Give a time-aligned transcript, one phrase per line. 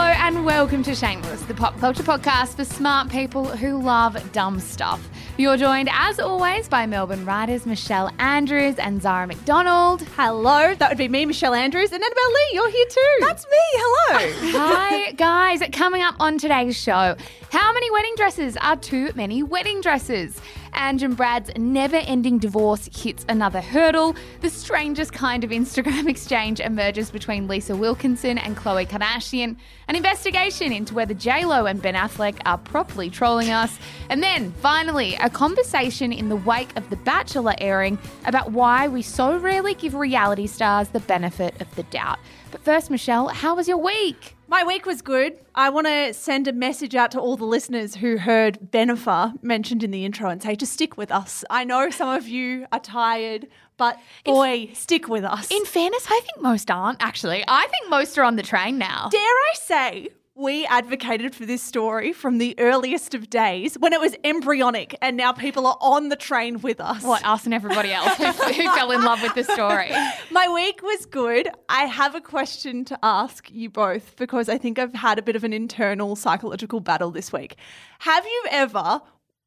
[0.00, 4.58] Hello and welcome to Shameless, the pop culture podcast for smart people who love dumb
[4.58, 5.06] stuff.
[5.36, 10.00] You're joined, as always, by Melbourne writers Michelle Andrews and Zara McDonald.
[10.16, 12.50] Hello, that would be me, Michelle Andrews, and Annabelle Lee.
[12.54, 13.16] You're here too.
[13.20, 13.58] That's me.
[13.74, 14.58] Hello.
[14.58, 15.62] Hi, guys.
[15.70, 17.14] Coming up on today's show,
[17.52, 20.40] how many wedding dresses are too many wedding dresses?
[20.74, 24.14] Ange and Brad's never ending divorce hits another hurdle.
[24.40, 29.56] The strangest kind of Instagram exchange emerges between Lisa Wilkinson and Khloe Kardashian.
[29.88, 33.78] An investigation into whether JLo and Ben Affleck are properly trolling us.
[34.08, 39.02] And then, finally, a conversation in the wake of The Bachelor airing about why we
[39.02, 42.18] so rarely give reality stars the benefit of the doubt.
[42.50, 44.36] But first, Michelle, how was your week?
[44.50, 45.38] My week was good.
[45.54, 49.84] I want to send a message out to all the listeners who heard Bennifer mentioned
[49.84, 51.44] in the intro and say to stick with us.
[51.48, 55.48] I know some of you are tired, but boy, stick with us.
[55.52, 57.44] In fairness, I think most aren't actually.
[57.46, 59.08] I think most are on the train now.
[59.12, 60.08] Dare I say,
[60.40, 65.16] we advocated for this story from the earliest of days when it was embryonic, and
[65.16, 67.02] now people are on the train with us.
[67.02, 69.90] What, us and everybody else who, who fell in love with the story?
[70.30, 71.48] My week was good.
[71.68, 75.36] I have a question to ask you both because I think I've had a bit
[75.36, 77.56] of an internal psychological battle this week.
[77.98, 79.02] Have you ever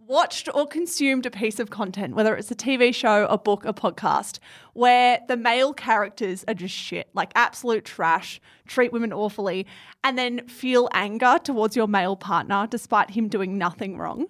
[0.08, 3.74] watched or consumed a piece of content, whether it's a TV show, a book, a
[3.74, 4.40] podcast,
[4.74, 9.66] where the male characters are just shit, like absolute trash, treat women awfully,
[10.04, 14.28] and then feel anger towards your male partner despite him doing nothing wrong?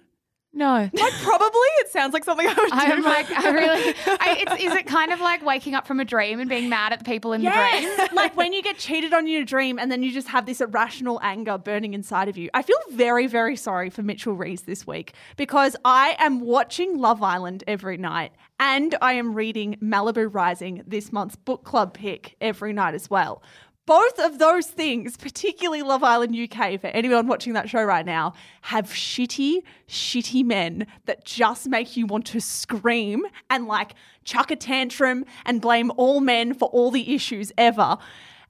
[0.54, 0.88] No.
[0.92, 2.70] Like probably it sounds like something I would do.
[2.72, 3.94] I'm like, I really.
[4.06, 6.92] I, it's, is it kind of like waking up from a dream and being mad
[6.92, 7.90] at the people in the dream?
[8.14, 10.60] Like when you get cheated on in a dream and then you just have this
[10.60, 12.48] irrational anger burning inside of you.
[12.54, 17.22] I feel very, very sorry for Mitchell Reese this week because I am watching Love
[17.22, 22.72] Island every night and I am reading Malibu Rising, this month's book club pick, every
[22.72, 23.42] night as well.
[23.86, 28.32] Both of those things, particularly Love Island UK, for anyone watching that show right now,
[28.62, 33.94] have shitty, shitty men that just make you want to scream and like
[34.24, 37.98] chuck a tantrum and blame all men for all the issues ever.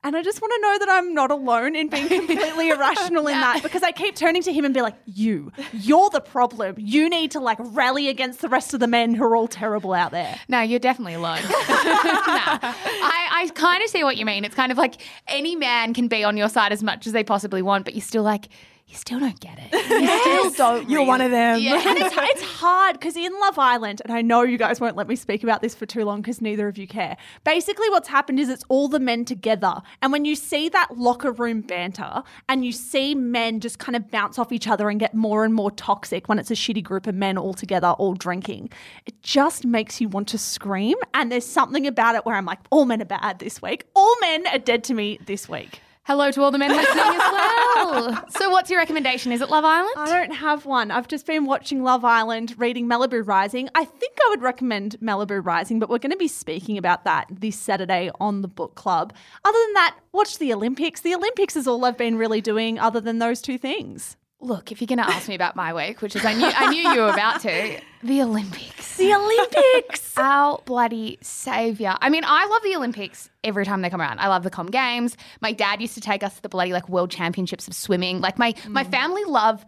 [0.04, 3.40] And I just want to know that I'm not alone in being completely irrational in
[3.40, 6.74] that because I keep turning to him and be like, You, you're the problem.
[6.78, 9.94] You need to like rally against the rest of the men who are all terrible
[9.94, 10.38] out there.
[10.46, 11.40] No, you're definitely alone.
[11.42, 14.44] I, I kind of see what you mean.
[14.44, 17.24] It's kind of like any man can be on your side as much as they
[17.24, 18.48] possibly want, but you're still like,
[18.86, 19.72] you still don't get it.
[19.94, 20.90] You still don't.
[20.90, 21.60] You're one of them.
[21.60, 21.82] Yeah.
[21.86, 25.08] And it's, it's hard because in Love Island, and I know you guys won't let
[25.08, 27.16] me speak about this for too long because neither of you care.
[27.44, 29.80] Basically, what's happened is it's all the men together.
[30.02, 34.10] And when you see that locker room banter and you see men just kind of
[34.10, 37.06] bounce off each other and get more and more toxic when it's a shitty group
[37.06, 38.70] of men all together, all drinking,
[39.06, 40.96] it just makes you want to scream.
[41.14, 43.86] And there's something about it where I'm like, all men are bad this week.
[43.94, 45.80] All men are dead to me this week.
[46.06, 48.24] Hello to all the men listening as well.
[48.30, 49.32] So, what's your recommendation?
[49.32, 49.94] Is it Love Island?
[49.96, 50.90] I don't have one.
[50.90, 53.70] I've just been watching Love Island, reading Malibu Rising.
[53.74, 57.26] I think I would recommend Malibu Rising, but we're going to be speaking about that
[57.30, 59.14] this Saturday on the book club.
[59.44, 61.00] Other than that, watch the Olympics.
[61.00, 64.16] The Olympics is all I've been really doing other than those two things.
[64.44, 66.68] Look, if you're going to ask me about my week, which is I knew I
[66.68, 68.98] knew you were about to, the Olympics.
[68.98, 70.12] The Olympics.
[70.18, 71.96] Our bloody savior.
[71.98, 74.18] I mean, I love the Olympics every time they come around.
[74.20, 75.16] I love the Com Games.
[75.40, 78.20] My dad used to take us to the bloody like World Championships of swimming.
[78.20, 78.90] Like my my mm.
[78.90, 79.64] family love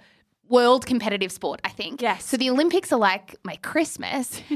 [0.51, 1.61] world competitive sport.
[1.65, 2.03] I think.
[2.03, 2.27] Yes.
[2.27, 4.43] So the Olympics are like my Christmas.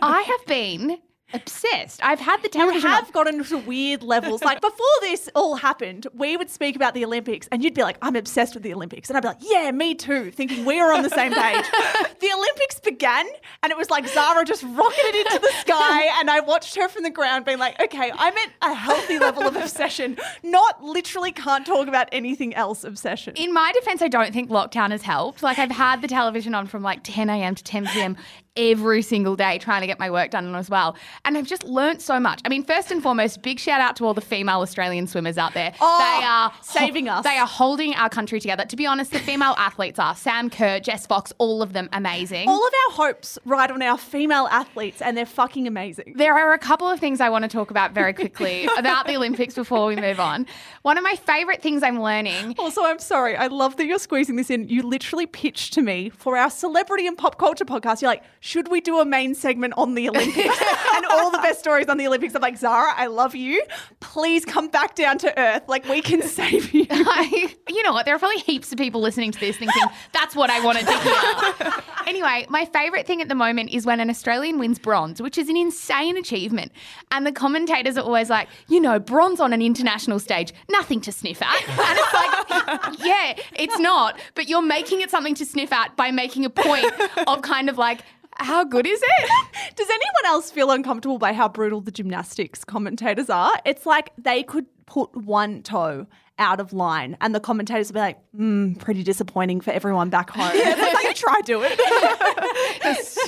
[0.00, 0.98] I have been
[1.34, 2.00] Obsessed.
[2.04, 2.88] I've had the You television.
[2.88, 4.42] have gotten to weird levels.
[4.42, 7.98] Like before this all happened, we would speak about the Olympics and you'd be like,
[8.00, 9.10] I'm obsessed with the Olympics.
[9.10, 11.64] And I'd be like, yeah, me too, thinking we were on the same page.
[12.20, 13.26] the Olympics began
[13.62, 17.02] and it was like Zara just rocketed into the sky and I watched her from
[17.02, 21.66] the ground being like, okay, I'm at a healthy level of obsession, not literally can't
[21.66, 23.34] talk about anything else obsession.
[23.36, 25.42] In my defense, I don't think lockdown has helped.
[25.42, 27.56] Like I've had the television on from like 10 a.m.
[27.56, 28.16] to 10 p.m.
[28.56, 30.96] every single day trying to get my work done as well.
[31.24, 32.40] And I've just learnt so much.
[32.44, 35.54] I mean, first and foremost, big shout out to all the female Australian swimmers out
[35.54, 35.74] there.
[35.80, 37.24] Oh, they are saving us.
[37.24, 38.64] They are holding our country together.
[38.64, 42.48] To be honest, the female athletes are Sam Kerr, Jess Fox, all of them amazing.
[42.48, 46.14] all of our hopes ride on our female athletes and they're fucking amazing.
[46.16, 49.16] There are a couple of things I want to talk about very quickly about the
[49.16, 50.46] Olympics before we move on.
[50.82, 53.36] One of my favorite things I'm learning Also, I'm sorry.
[53.36, 54.68] I love that you're squeezing this in.
[54.68, 58.02] You literally pitched to me for our celebrity and pop culture podcast.
[58.02, 60.62] You're like, should we do a main segment on the Olympics
[60.94, 62.32] and all the best stories on the Olympics?
[62.36, 63.60] I'm like, Zara, I love you.
[63.98, 65.64] Please come back down to earth.
[65.66, 66.86] Like, we can save you.
[66.90, 68.06] I, you know what?
[68.06, 69.82] There are probably heaps of people listening to this thinking
[70.12, 71.72] that's what I wanted to hear.
[72.06, 75.48] anyway, my favourite thing at the moment is when an Australian wins bronze, which is
[75.48, 76.70] an insane achievement.
[77.10, 81.10] And the commentators are always like, you know, bronze on an international stage, nothing to
[81.10, 81.68] sniff at.
[81.68, 84.20] And it's like, yeah, it's not.
[84.36, 86.86] But you're making it something to sniff at by making a point
[87.26, 88.02] of kind of like,
[88.38, 89.30] how good is it?
[89.76, 93.52] Does anyone else feel uncomfortable by how brutal the gymnastics commentators are?
[93.64, 96.06] It's like they could put one toe
[96.38, 100.30] out of line and the commentators would be like, mm, pretty disappointing for everyone back
[100.30, 100.50] home.
[100.54, 101.80] Yeah, it's like, try do it.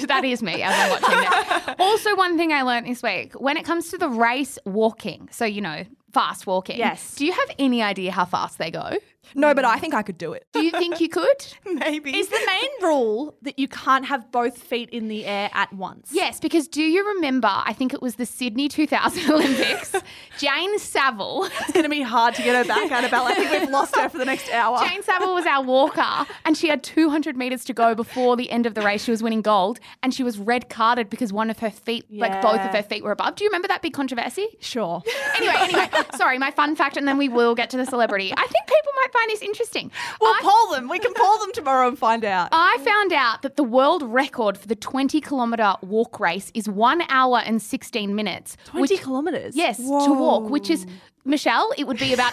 [0.09, 1.77] That is me as I'm watching that.
[1.79, 5.45] Also, one thing I learned this week when it comes to the race walking, so
[5.45, 6.79] you know, fast walking.
[6.79, 7.15] Yes.
[7.17, 8.97] Do you have any idea how fast they go?
[9.35, 10.47] No, but I think I could do it.
[10.53, 11.47] Do you think you could?
[11.73, 12.17] Maybe.
[12.17, 16.11] Is the main rule that you can't have both feet in the air at once?
[16.13, 17.49] Yes, because do you remember?
[17.51, 19.95] I think it was the Sydney 2000 Olympics.
[20.39, 21.45] Jane Saville.
[21.61, 23.25] It's going to be hard to get her back, Annabelle.
[23.25, 24.79] I think we've lost her for the next hour.
[24.87, 28.67] Jane Saville was our walker, and she had 200 metres to go before the end
[28.67, 29.05] of the race.
[29.05, 32.41] She was winning gold, and she was red carded because one of her feet, like
[32.43, 33.35] both of her feet, were above.
[33.37, 34.47] Do you remember that big controversy?
[34.61, 35.03] Sure.
[35.37, 38.33] Anyway, anyway, sorry, my fun fact, and then we will get to the celebrity.
[38.33, 39.91] I think people might find this interesting.
[40.21, 40.89] We'll I, poll them.
[40.89, 42.49] We can poll them tomorrow and find out.
[42.53, 47.03] I found out that the world record for the 20 kilometre walk race is one
[47.09, 48.57] hour and 16 minutes.
[48.67, 49.57] 20 which- kilometres?
[49.57, 50.87] Yes, to walk, which is,
[51.25, 52.33] Michelle, it would be about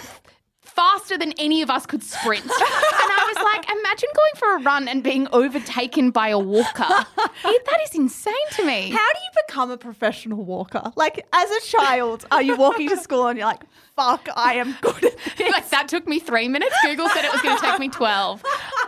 [0.76, 2.44] faster than any of us could sprint.
[2.44, 6.86] and I was like, imagine going for a run and being overtaken by a walker.
[7.66, 8.90] That is insane to me.
[8.90, 10.92] How do you become a professional walker?
[10.96, 13.62] Like, as a child, are you walking to school and you're like,
[13.96, 15.52] fuck, I am good at this?
[15.52, 16.74] like that took me three minutes.
[16.84, 18.42] Google said it was going to take me 12.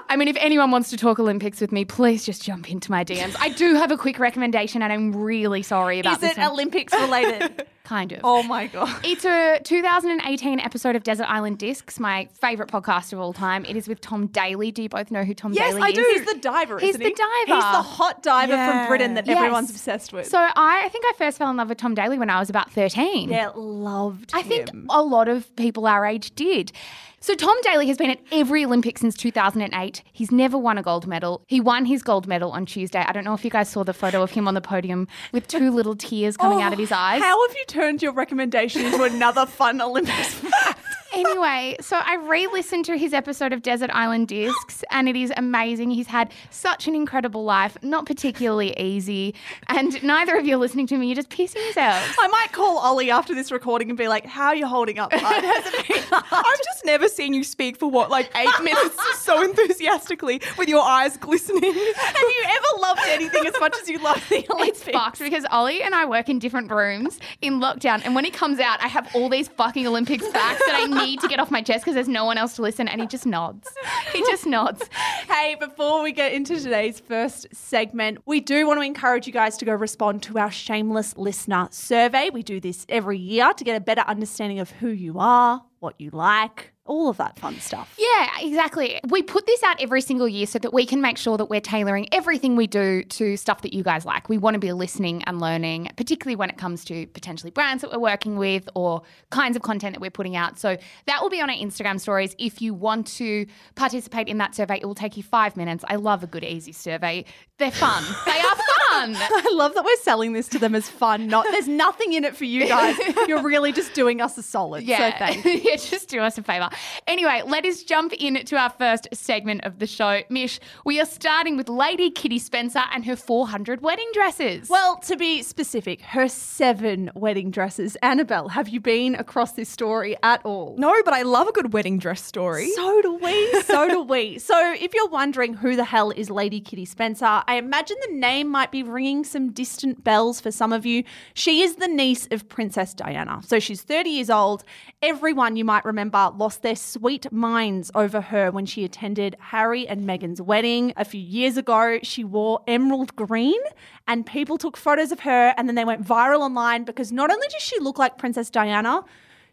[0.09, 3.05] I mean, if anyone wants to talk Olympics with me, please just jump into my
[3.05, 3.37] DMs.
[3.41, 6.51] I do have a quick recommendation, and I'm really sorry about Is this it one.
[6.53, 7.67] Olympics related?
[7.89, 8.21] Kind of.
[8.23, 8.95] oh my God.
[9.05, 13.65] It's a 2018 episode of Desert Island Discs, my favourite podcast of all time.
[13.65, 14.71] It is with Tom Daley.
[14.71, 15.97] Do you both know who Tom Yes, Daley I is?
[15.97, 16.19] Yes, I do.
[16.19, 17.15] He's the diver, He's isn't the he?
[17.15, 17.55] diver.
[17.57, 18.81] He's the hot diver Yeah.
[18.83, 19.39] from Britain that Yes.
[19.39, 20.27] everyone's obsessed with.
[20.27, 22.51] So I, I think I first fell in love with Tom Daley when I was
[22.51, 23.31] about 13.
[23.31, 24.39] yeah, loved him.
[24.39, 26.73] I think a lot of people our age did.
[27.21, 30.03] So Tom Daley has been at every Olympics since 2008.
[30.13, 31.43] He's never won a gold medal.
[31.49, 33.01] He won his gold medal on Tuesday.
[33.01, 35.49] I don't know if you guys saw the photo of him on the podium with
[35.49, 37.21] two little tears coming out of oh, his eyes.
[37.21, 40.41] Oh, How have you turned your recommendation into another fun Olympics?
[41.19, 45.91] Anyway, so I re-listened to his episode of Desert Island Discs, and it is amazing.
[45.91, 49.35] He's had such an incredible life, not particularly easy,
[49.67, 51.07] and neither of you are listening to me.
[51.09, 52.15] You're just pissing yourselves.
[52.21, 55.11] I might call Ollie after this recording and be like, how are you holding up,
[55.11, 55.21] bud?
[55.23, 56.25] Has it been hard?
[56.31, 60.83] I've just never seen you speak for what, like eight minutes so enthusiastically with your
[60.83, 61.65] eyes glistening.
[61.65, 64.87] Have you ever loved anything as much as you love the Olympics?
[64.87, 68.31] It's fucked because Ollie and I work in different rooms in lockdown, and when he
[68.31, 71.51] comes out, I have all these fucking Olympics facts that I need to get off
[71.51, 73.69] my chest because there's no one else to listen, and he just nods.
[74.13, 74.89] He just nods.
[75.29, 79.57] Hey, before we get into today's first segment, we do want to encourage you guys
[79.59, 82.31] to go respond to our shameless listener survey.
[82.33, 86.01] We do this every year to get a better understanding of who you are, what
[86.01, 87.95] you like, all of that fun stuff.
[87.99, 89.01] Yeah, exactly.
[89.09, 91.61] We put this out every single year so that we can make sure that we're
[91.61, 94.29] tailoring everything we do to stuff that you guys like.
[94.29, 97.93] We want to be listening and learning, particularly when it comes to potentially brands that
[97.93, 100.59] we're working with or kinds of content that we're putting out.
[100.59, 100.77] So
[101.07, 102.35] that will be on our Instagram stories.
[102.39, 105.85] If you want to participate in that survey, it will take you five minutes.
[105.89, 107.25] I love a good, easy survey.
[107.59, 108.05] They're fun.
[108.25, 109.17] they are fun.
[109.17, 111.27] I love that we're selling this to them as fun.
[111.27, 112.97] Not there's nothing in it for you guys.
[113.29, 114.85] You're really just doing us a solid.
[114.85, 115.33] Yeah.
[115.35, 116.71] So yeah, just do us a favor.
[117.07, 120.21] Anyway, let us jump in to our first segment of the show.
[120.29, 124.69] Mish, we are starting with Lady Kitty Spencer and her 400 wedding dresses.
[124.69, 127.97] Well, to be specific, her seven wedding dresses.
[128.03, 130.75] Annabelle, have you been across this story at all?
[130.79, 132.71] No, but I love a good wedding dress story.
[132.71, 133.63] So do we.
[133.63, 134.39] So do we.
[134.49, 138.49] So, if you're wondering who the hell is Lady Kitty Spencer, I imagine the name
[138.49, 141.05] might be ringing some distant bells for some of you.
[141.35, 143.41] She is the niece of Princess Diana.
[143.45, 144.65] So, she's 30 years old.
[145.03, 150.09] Everyone you might remember lost their sweet minds over her when she attended Harry and
[150.09, 151.99] Meghan's wedding a few years ago.
[152.03, 153.61] She wore emerald green,
[154.07, 157.47] and people took photos of her, and then they went viral online because not only
[157.49, 159.05] does she look like Princess Diana,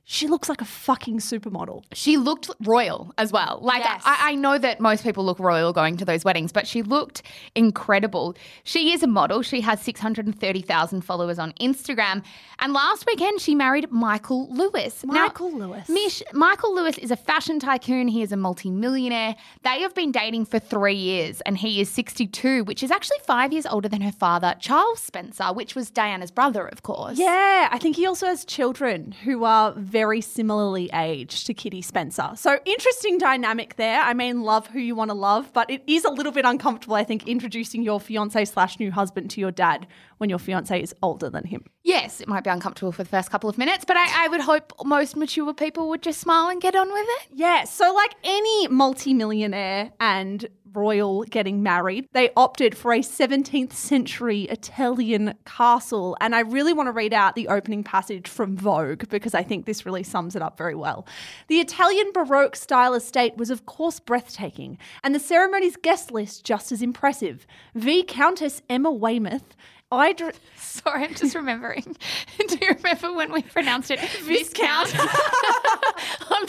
[0.07, 1.83] she looks like a fucking supermodel.
[1.91, 3.59] She looked royal as well.
[3.61, 4.03] Like, Yes.
[4.05, 7.23] I, I know that most people look royal going to those weddings, but she looked
[7.55, 8.35] incredible.
[8.63, 9.41] She is a model.
[9.41, 12.23] She has 630,000 followers on Instagram.
[12.59, 15.03] And last weekend, she married Michael Lewis.
[15.03, 15.89] Now, Michael Lewis.
[15.89, 18.07] Mish, Michael Lewis is a fashion tycoon.
[18.07, 19.35] He is a multimillionaire.
[19.63, 23.51] They have been dating for three years, and he is 62, which is actually five
[23.51, 27.17] years older than her father, Charles Spencer, which was Diana's brother, of course.
[27.17, 32.31] Yeah, I think he also has children who are very similarly aged to Kitty Spencer.
[32.35, 34.01] So interesting dynamic there.
[34.01, 36.97] I mean, love who you want to love, but it is a little bit uncomfortable,
[36.97, 39.87] I think, introducing your fiance slash new husband to your dad
[40.17, 41.63] when your fiance is older than him.
[41.83, 44.41] Yes, it might be uncomfortable for the first couple of minutes, but I, I would
[44.41, 47.27] hope most mature people would just smile and get on with it.
[47.33, 54.43] Yeah, so like any multimillionaire and royal getting married, they opted for a 17th century
[54.43, 56.17] Italian castle.
[56.21, 59.65] And I really want to read out the opening passage from Vogue because I think
[59.65, 61.07] this really sums it up very well.
[61.47, 66.71] The Italian Baroque style estate was, of course, breathtaking, and the ceremony's guest list just
[66.71, 67.47] as impressive.
[67.73, 68.03] V.
[68.03, 69.55] Countess Emma Weymouth.
[69.91, 71.95] I dr- Sorry, I'm just remembering.
[72.47, 74.89] Do you remember when we pronounced it Viscount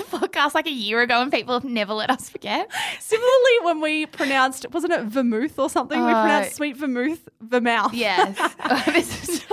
[0.06, 2.70] podcast like a year ago and people have never let us forget?
[3.00, 5.98] Similarly, when we pronounced, wasn't it vermouth or something?
[6.04, 7.94] we Uh, pronounced sweet vermouth, vermouth.
[7.94, 8.36] Yes.
[8.94, 9.44] is,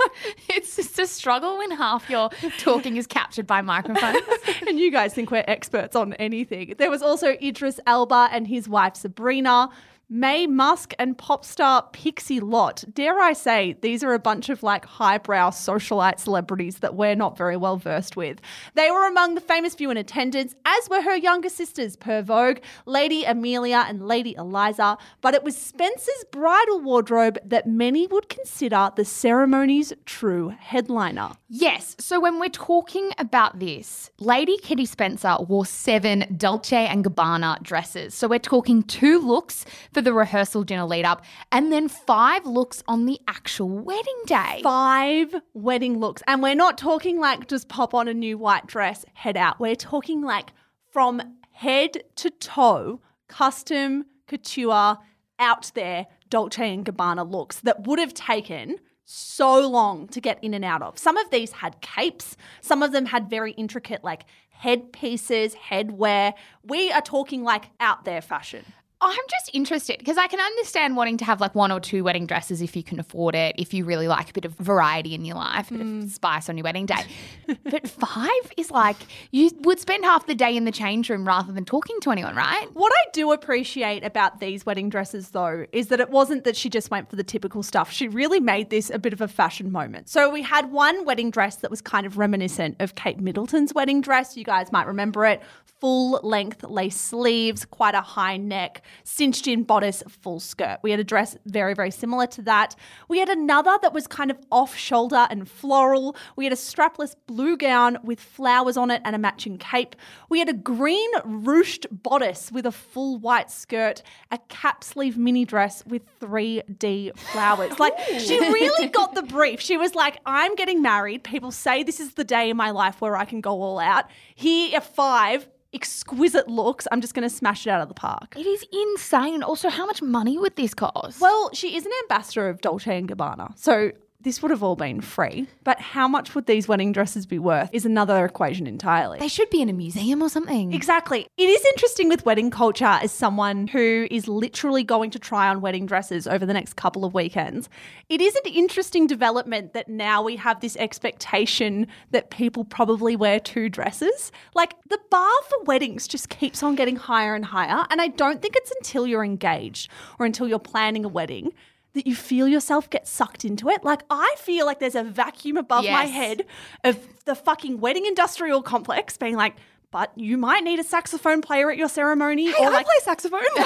[0.48, 4.22] it's just a struggle when half your talking is captured by microphones.
[4.66, 6.74] and you guys think we're experts on anything.
[6.78, 9.70] There was also Idris Elba and his wife Sabrina.
[10.14, 12.84] Maye Musk and pop star Pixie Lott.
[12.92, 17.36] Dare I say, these are a bunch of like highbrow socialite celebrities that we're not
[17.36, 18.40] very well versed with.
[18.74, 22.58] They were among the famous few in attendance, as were her younger sisters, per Vogue,
[22.86, 24.98] Lady Amelia and Lady Eliza.
[25.20, 31.32] But it was Spencer's bridal wardrobe that many would consider the ceremony's true headliner.
[31.48, 31.96] Yes.
[31.98, 38.14] So when we're talking about this, Lady Kitty Spencer wore seven Dolce and Gabbana dresses.
[38.14, 42.82] So we're talking two looks for the rehearsal dinner lead up and then five looks
[42.86, 44.60] on the actual wedding day.
[44.62, 46.22] five wedding looks.
[46.26, 49.58] And we're not talking like just pop on a new white dress, head out.
[49.58, 50.52] We're talking like
[50.92, 51.20] from
[51.50, 54.98] head to toe, custom, couture,
[55.38, 60.54] out there, Dolce and Gabbana looks that would have taken so long to get in
[60.54, 60.98] and out of.
[60.98, 66.32] Some of these had capes, some of them had very intricate like headpieces, headwear.
[66.62, 68.64] We are talking like out there fashion.
[69.06, 72.26] I'm just interested because I can understand wanting to have like one or two wedding
[72.26, 75.24] dresses if you can afford it, if you really like a bit of variety in
[75.24, 76.10] your life, a bit of mm.
[76.10, 77.04] spice on your wedding day.
[77.64, 78.96] but five is like
[79.30, 82.34] you would spend half the day in the change room rather than talking to anyone,
[82.34, 82.66] right?
[82.74, 86.68] What I do appreciate about these wedding dresses, though, is that it wasn't that she
[86.68, 87.90] just went for the typical stuff.
[87.90, 90.08] She really made this a bit of a fashion moment.
[90.08, 94.00] So we had one wedding dress that was kind of reminiscent of Kate Middleton's wedding
[94.00, 94.36] dress.
[94.36, 95.42] You guys might remember it.
[95.80, 100.78] Full length lace sleeves, quite a high neck, cinched in bodice, full skirt.
[100.82, 102.76] We had a dress very, very similar to that.
[103.08, 106.16] We had another that was kind of off shoulder and floral.
[106.36, 109.96] We had a strapless blue gown with flowers on it and a matching cape.
[110.28, 115.44] We had a green ruched bodice with a full white skirt, a cap sleeve mini
[115.44, 117.72] dress with 3D flowers.
[117.84, 119.60] Like, she really got the brief.
[119.60, 121.22] She was like, I'm getting married.
[121.22, 124.06] People say this is the day in my life where I can go all out.
[124.34, 126.86] Here are five exquisite looks.
[126.92, 128.34] I'm just going to smash it out of the park.
[128.36, 129.42] It is insane.
[129.42, 131.20] Also, how much money would this cost?
[131.20, 133.58] Well, she is an ambassador of Dolce and Gabbana.
[133.58, 133.92] So
[134.24, 135.46] this would have all been free.
[135.62, 139.18] But how much would these wedding dresses be worth is another equation entirely.
[139.18, 140.72] they should be in a museum or something.
[140.72, 141.26] Exactly.
[141.36, 145.60] It is interesting with wedding culture as someone who is literally going to try on
[145.60, 147.68] wedding dresses over the next couple of weekends.
[148.08, 153.38] It is an interesting development that now we have this expectation that people probably wear
[153.38, 154.32] two dresses.
[154.54, 157.86] Like the bar for weddings just keeps on getting higher and higher.
[157.90, 161.52] And I don't think it's until you're engaged or until you're planning a wedding
[161.94, 163.82] that you feel yourself get sucked into it.
[163.82, 166.44] Like I feel like there's a vacuum above my head
[166.82, 169.56] of the fucking wedding industrial complex being like,
[169.94, 172.96] but you might need a saxophone player at your ceremony Hey, or I like play
[173.02, 173.42] saxophone.
[173.54, 173.62] do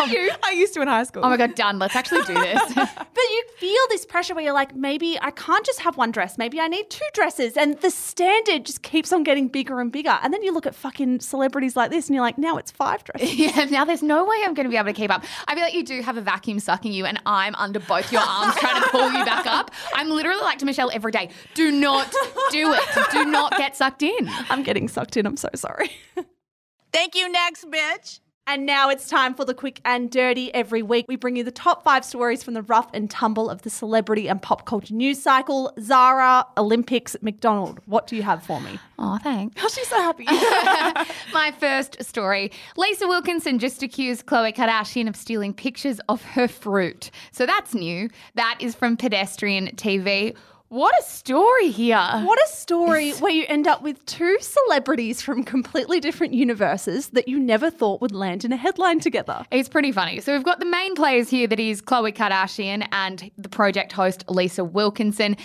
[0.00, 0.32] um, you?
[0.42, 1.24] I used to in high school.
[1.24, 1.78] Oh my god, done.
[1.78, 2.60] Let's actually do this.
[3.20, 6.38] But you feel this pressure where you're like, maybe I can't just have one dress.
[6.38, 7.56] Maybe I need two dresses.
[7.56, 10.18] And the standard just keeps on getting bigger and bigger.
[10.22, 13.04] And then you look at fucking celebrities like this and you're like, now it's five
[13.04, 13.34] dresses.
[13.34, 15.24] yeah, now there's no way I'm going to be able to keep up.
[15.46, 18.22] I feel like you do have a vacuum sucking you, and I'm under both your
[18.22, 19.70] arms trying to pull you back up.
[19.94, 22.10] I'm literally like to Michelle every day do not
[22.50, 22.82] do it.
[23.12, 24.30] Do not get sucked in.
[24.48, 25.19] I'm getting sucked in.
[25.26, 25.90] I'm so sorry.
[26.92, 28.20] Thank you, next bitch.
[28.46, 30.52] And now it's time for the quick and dirty.
[30.52, 33.62] Every week, we bring you the top five stories from the rough and tumble of
[33.62, 35.72] the celebrity and pop culture news cycle.
[35.80, 37.80] Zara, Olympics, McDonald.
[37.86, 38.80] What do you have for me?
[38.98, 39.54] Oh, thanks.
[39.62, 40.24] Oh, she's so happy.
[41.32, 47.12] My first story Lisa Wilkinson just accused Khloe Kardashian of stealing pictures of her fruit.
[47.30, 48.08] So that's new.
[48.34, 50.34] That is from Pedestrian TV.
[50.70, 51.98] What a story here.
[52.22, 57.26] What a story where you end up with two celebrities from completely different universes that
[57.26, 59.44] you never thought would land in a headline together.
[59.50, 60.20] It's pretty funny.
[60.20, 64.22] So we've got the main players here that is Khloe Kardashian and the project host
[64.28, 65.36] Lisa Wilkinson.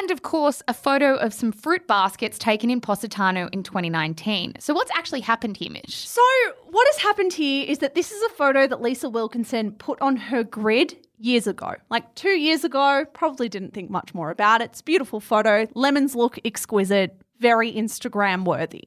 [0.00, 4.54] And of course, a photo of some fruit baskets taken in Positano in 2019.
[4.58, 6.08] So what's actually happened here, Mish?
[6.08, 6.20] So,
[6.72, 10.16] what has happened here is that this is a photo that Lisa Wilkinson put on
[10.16, 11.74] her grid years ago.
[11.90, 14.70] Like two years ago, probably didn't think much more about it.
[14.70, 15.66] It's a beautiful photo.
[15.74, 18.84] Lemons look exquisite, very Instagram worthy.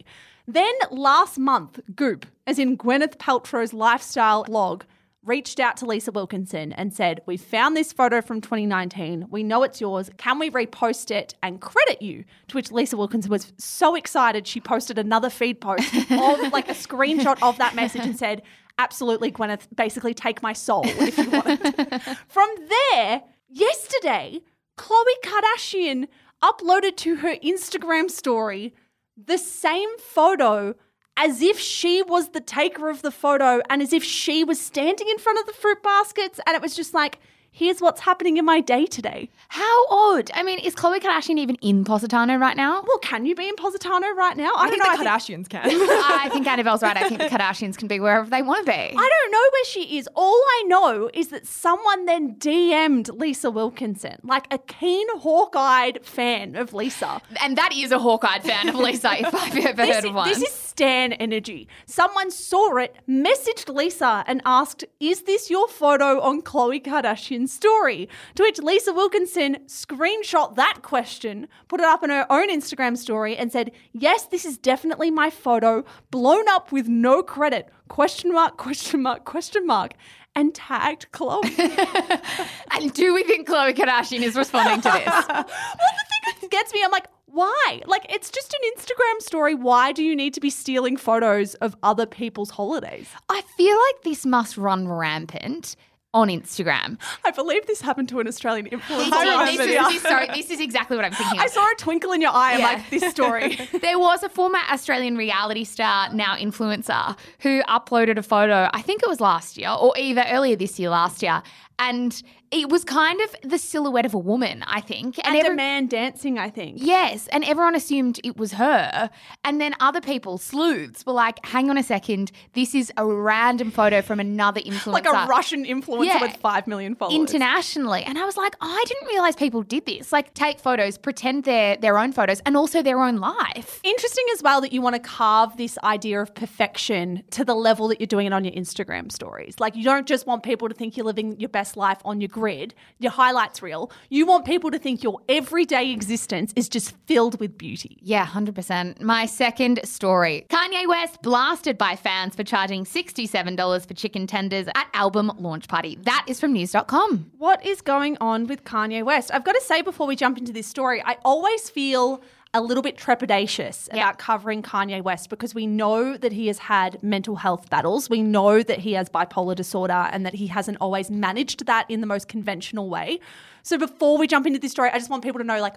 [0.48, 4.84] Then last month, Goop, as in Gwyneth Paltrow's lifestyle blog,
[5.28, 9.28] reached out to Lisa Wilkinson and said, We found this photo from 2019.
[9.30, 10.10] We know it's yours.
[10.18, 12.24] Can we repost it and credit you?
[12.48, 16.74] To which Lisa Wilkinson was so excited, she posted another feed post of like a
[16.74, 18.42] screenshot of that message and said,
[18.78, 22.18] Absolutely, Gwyneth, basically take my soul if you want it.
[22.28, 22.50] From
[22.92, 24.42] there, yesterday,
[24.78, 26.08] Khloe Kardashian
[26.44, 28.74] uploaded to her Instagram story
[29.18, 30.76] the same photo
[31.18, 35.10] as if she was the taker of the photo and as if she was standing
[35.10, 36.40] in front of the fruit baskets.
[36.46, 37.20] And it was just like,
[37.58, 39.28] here's what's happening in my day today.
[39.50, 40.30] How odd.
[40.36, 42.84] I mean, is Khloe Kardashian even in Positano right now?
[42.88, 44.54] Well, can you be in Positano right now?
[44.56, 45.04] I, don't think know.
[45.04, 45.62] the I think- Kardashians can.
[45.66, 46.96] I think Annabelle's right.
[46.96, 48.78] I think the Kardashians can be wherever they want to be.
[48.78, 50.08] I don't know where she is.
[50.16, 56.56] All I know is that someone then DM'd Lisa Wilkinson, like a keen hawk-eyed fan
[56.56, 57.22] of Lisa.
[57.42, 60.30] And that is a hawk-eyed fan of Lisa, if I've ever This, heard of one.
[60.30, 61.68] this is Stan energy.
[61.88, 68.10] Someone saw it, messaged Lisa, and asked, Is this your photo on Khloe Kardashian's story?
[68.36, 73.36] To which Lisa Wilkinson screenshot that question, put it up on her own Instagram story,
[73.36, 77.70] and said, Yes, this is definitely my photo, blown up with no credit.
[77.88, 79.94] Question mark, question mark, question mark.
[80.36, 81.44] And tagged Khloe.
[82.72, 85.06] and do we think Khloe Kardashian is responding to this?
[85.30, 87.08] well, the thing that gets me, I'm like,
[87.38, 87.82] why?
[87.86, 89.54] Like, it's just an Instagram story.
[89.54, 93.08] Why do you need to be stealing photos of other people's holidays?
[93.30, 95.76] I feel like this must run rampant
[96.18, 96.98] on Instagram.
[97.24, 99.46] I believe this happened to an Australian influencer.
[99.46, 99.82] This, is, this, year.
[99.82, 101.44] is, this, sorry, this is exactly what I'm thinking of.
[101.46, 102.54] I saw a twinkle in your eye.
[102.54, 102.66] I'm Yeah.
[102.66, 103.60] like, this story.
[103.88, 109.04] There was a former Australian reality star, now influencer, who uploaded a photo, I think
[109.04, 111.44] it was last year or either earlier this year, last year.
[111.80, 115.20] And it was kind of the silhouette of a woman, I think.
[115.24, 116.78] and every- a man dancing, I think.
[116.80, 119.10] Yes, and everyone assumed it was her.
[119.44, 123.70] And then other people, sleuths, were like, hang on a second, this is a random
[123.70, 124.94] photo from another influencer.
[124.94, 126.22] Like a Russian influencer Yeah.
[126.22, 127.16] with 5 million followers.
[127.20, 128.04] internationally.
[128.04, 130.12] And I was like, I didn't realize people did this.
[130.14, 133.82] Like take photos, pretend they're their own photos and also their own life.
[133.84, 137.90] Interesting as well that you want to carve this idea of perfection to the level
[137.90, 139.56] that you're doing it on your Instagram stories.
[139.60, 142.30] Like, you don't just want people to think you're living your best life on your
[142.30, 143.92] grid, your highlights reel.
[144.10, 147.98] You want people to think your everyday existence is just filled with beauty.
[148.02, 149.02] Yeah, 100%.
[149.02, 150.46] My second story.
[150.50, 155.98] Kanye West blasted by fans for charging $67 for chicken tenders at album launch party.
[156.04, 157.32] That is from news.com.
[157.38, 159.32] What is going on with Kanye West?
[159.34, 162.22] I've got to say before we jump into this story, I always feel
[162.54, 164.04] a little bit trepidatious Yeah.
[164.04, 168.10] about covering Kanye West because we know that he has had mental health battles.
[168.10, 172.02] We know that he has bipolar disorder and that he hasn't always managed that in
[172.02, 173.20] the most conventional way.
[173.64, 175.76] So before we jump into this story, I just want people to know like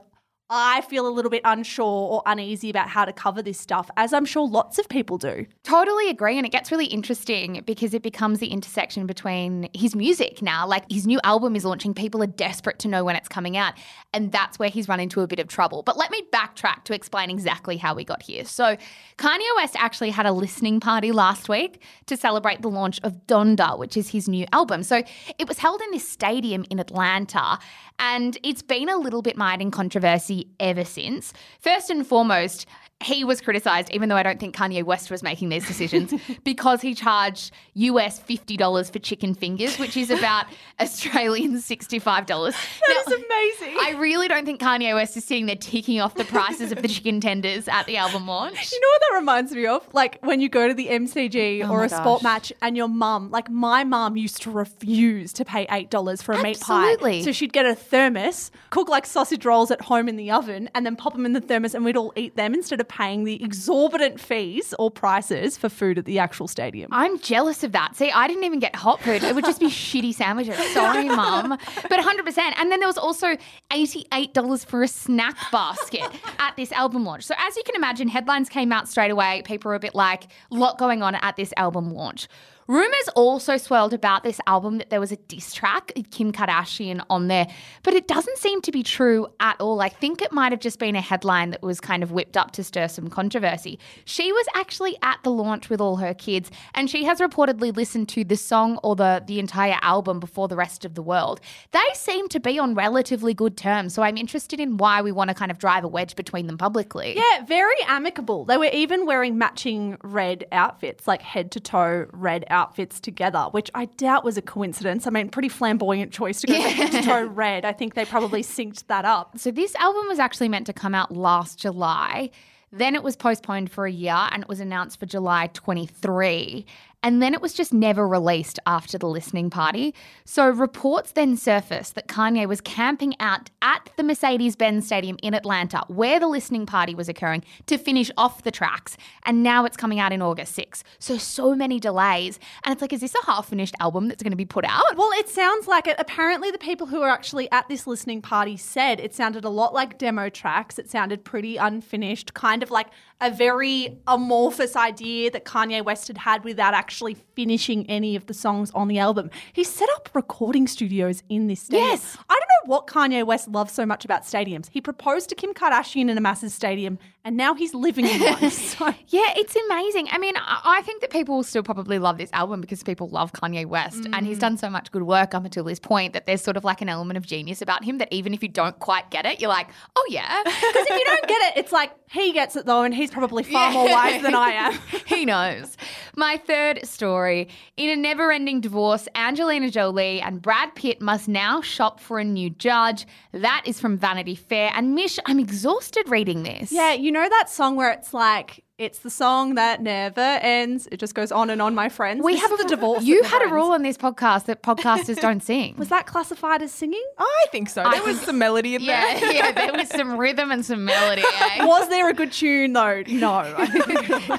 [0.52, 4.12] I feel a little bit unsure or uneasy about how to cover this stuff, as
[4.12, 5.46] I'm sure lots of people do.
[5.62, 6.36] Totally agree.
[6.36, 10.66] And it gets really interesting because it becomes the intersection between his music now.
[10.66, 11.94] Like his new album is launching.
[11.94, 13.74] People are desperate to know when it's coming out.
[14.12, 15.84] And that's where he's run into a bit of trouble.
[15.84, 18.44] But let me backtrack to explain exactly how we got here.
[18.44, 18.76] So
[19.18, 23.78] Kanye West actually had a listening party last week to celebrate the launch of Donda,
[23.78, 24.82] which is his new album.
[24.82, 25.04] So
[25.38, 27.60] it was held in this stadium in Atlanta.
[28.00, 31.32] And it's been a little bit mired in controversy ever since.
[31.60, 32.66] First and foremost,
[33.02, 36.12] he was criticized, even though I don't think Kanye West was making these decisions,
[36.44, 40.46] because he charged US $50 for chicken fingers, which is about
[40.80, 42.26] Australian $65.
[42.26, 43.76] That is amazing.
[43.80, 46.88] I really don't think Kanye West is sitting there ticking off the prices of the
[46.88, 48.70] chicken tenders at the album launch.
[48.70, 49.88] You know what that reminds me of?
[49.94, 52.76] Like when you go to the MCG oh or Oh my a sport match and
[52.76, 56.92] your mum, like my mum used to refuse to pay $8 for a meat pie.
[56.92, 57.22] Absolutely.
[57.22, 60.84] So she'd get a thermos, cook like sausage rolls at home in the oven, and
[60.84, 63.42] then pop them in the thermos and we'd all eat them instead of paying the
[63.42, 66.88] exorbitant fees or prices for food at the actual stadium.
[66.92, 67.94] I'm jealous of that.
[67.94, 69.22] See, I didn't even get hot food.
[69.22, 70.58] It would just be shitty sandwiches.
[70.72, 71.50] Sorry, mum.
[71.88, 72.38] But 100%.
[72.56, 73.36] And then there was also
[73.70, 76.02] $88 for a snack basket
[76.40, 77.24] at this album launch.
[77.24, 79.42] So, as you can imagine, headlines came out straight away.
[79.44, 82.26] People were a bit like, lot going on at this album launch.
[82.70, 87.26] Rumors also swirled about this album that there was a diss track, Kim Kardashian, on
[87.26, 87.48] there,
[87.82, 89.80] but it doesn't seem to be true at all.
[89.80, 92.52] I think it might have just been a headline that was kind of whipped up
[92.52, 93.80] to stir some controversy.
[94.04, 98.08] She was actually at the launch with all her kids, and she has reportedly listened
[98.10, 101.40] to the song or the, the entire album before the rest of the world.
[101.72, 105.26] They seem to be on relatively good terms, so I'm interested in why we want
[105.26, 107.16] to kind of drive a wedge between them publicly.
[107.16, 108.44] Yeah, very amicable.
[108.44, 112.59] They were even wearing matching red outfits, like head to toe red outfits
[113.00, 115.06] together, which I doubt was a coincidence.
[115.06, 117.64] I mean, pretty flamboyant choice to go head to red.
[117.64, 119.38] I think they probably synced that up.
[119.38, 122.30] So this album was actually meant to come out last July.
[122.72, 126.64] Then it was postponed for a year and it was announced for July 23.
[127.02, 129.94] And then it was just never released after the listening party.
[130.26, 135.32] So reports then surfaced that Kanye was camping out at the Mercedes Benz Stadium in
[135.32, 138.98] Atlanta, where the listening party was occurring, to finish off the tracks.
[139.24, 140.84] And now it's coming out in August 6.
[140.98, 142.38] So, so many delays.
[142.64, 144.96] And it's like, is this a half finished album that's going to be put out?
[144.96, 145.96] Well, it sounds like it.
[145.98, 149.72] Apparently, the people who were actually at this listening party said it sounded a lot
[149.72, 150.78] like demo tracks.
[150.78, 152.88] It sounded pretty unfinished, kind of like
[153.22, 156.89] a very amorphous idea that Kanye West had had without actually
[157.34, 159.30] finishing any of the songs on the album.
[159.52, 161.88] He set up recording studios in this stadium.
[161.88, 162.16] Yes.
[162.28, 164.68] I don't know what Kanye West loves so much about stadiums.
[164.70, 168.50] He proposed to Kim Kardashian in a massive stadium, and now he's living in one.
[168.60, 168.86] So.
[169.08, 170.08] Yeah, it's amazing.
[170.10, 173.32] I mean, I think that people will still probably love this album because people love
[173.32, 174.42] Kanye West and he's mm.
[174.42, 176.88] done so much good work up until this point that there's sort of like an
[176.88, 179.68] element of genius about him that even if you don't quite get it, you're like,
[179.96, 180.42] oh yeah.
[180.44, 183.42] Because if you don't get it, it's like he gets it though, and he's probably
[183.42, 184.78] far more wise than I am.
[185.06, 185.76] he knows.
[186.16, 191.60] My third story in a never ending divorce, Angelina Jolie and Brad Pitt must now
[191.60, 193.06] shop for a new judge.
[193.32, 194.72] That is from Vanity Fair.
[194.74, 196.72] And Mish, I'm exhausted reading this.
[196.72, 200.88] Yeah, you know that song where it's like it's the song that never ends.
[200.90, 202.22] It just goes on and on, my friends.
[202.24, 203.04] We This have a the divorce.
[203.04, 203.74] You that had a rule ends.
[203.74, 205.74] on this podcast that podcasters don't sing.
[205.76, 207.04] Was that classified as singing?
[207.18, 207.82] I think so.
[207.90, 209.18] There was some melody in there.
[209.18, 211.22] Yeah, yeah, there was some rhythm and some melody.
[211.22, 211.64] Eh?
[211.66, 213.02] Was there a good tune though?
[213.08, 213.40] No.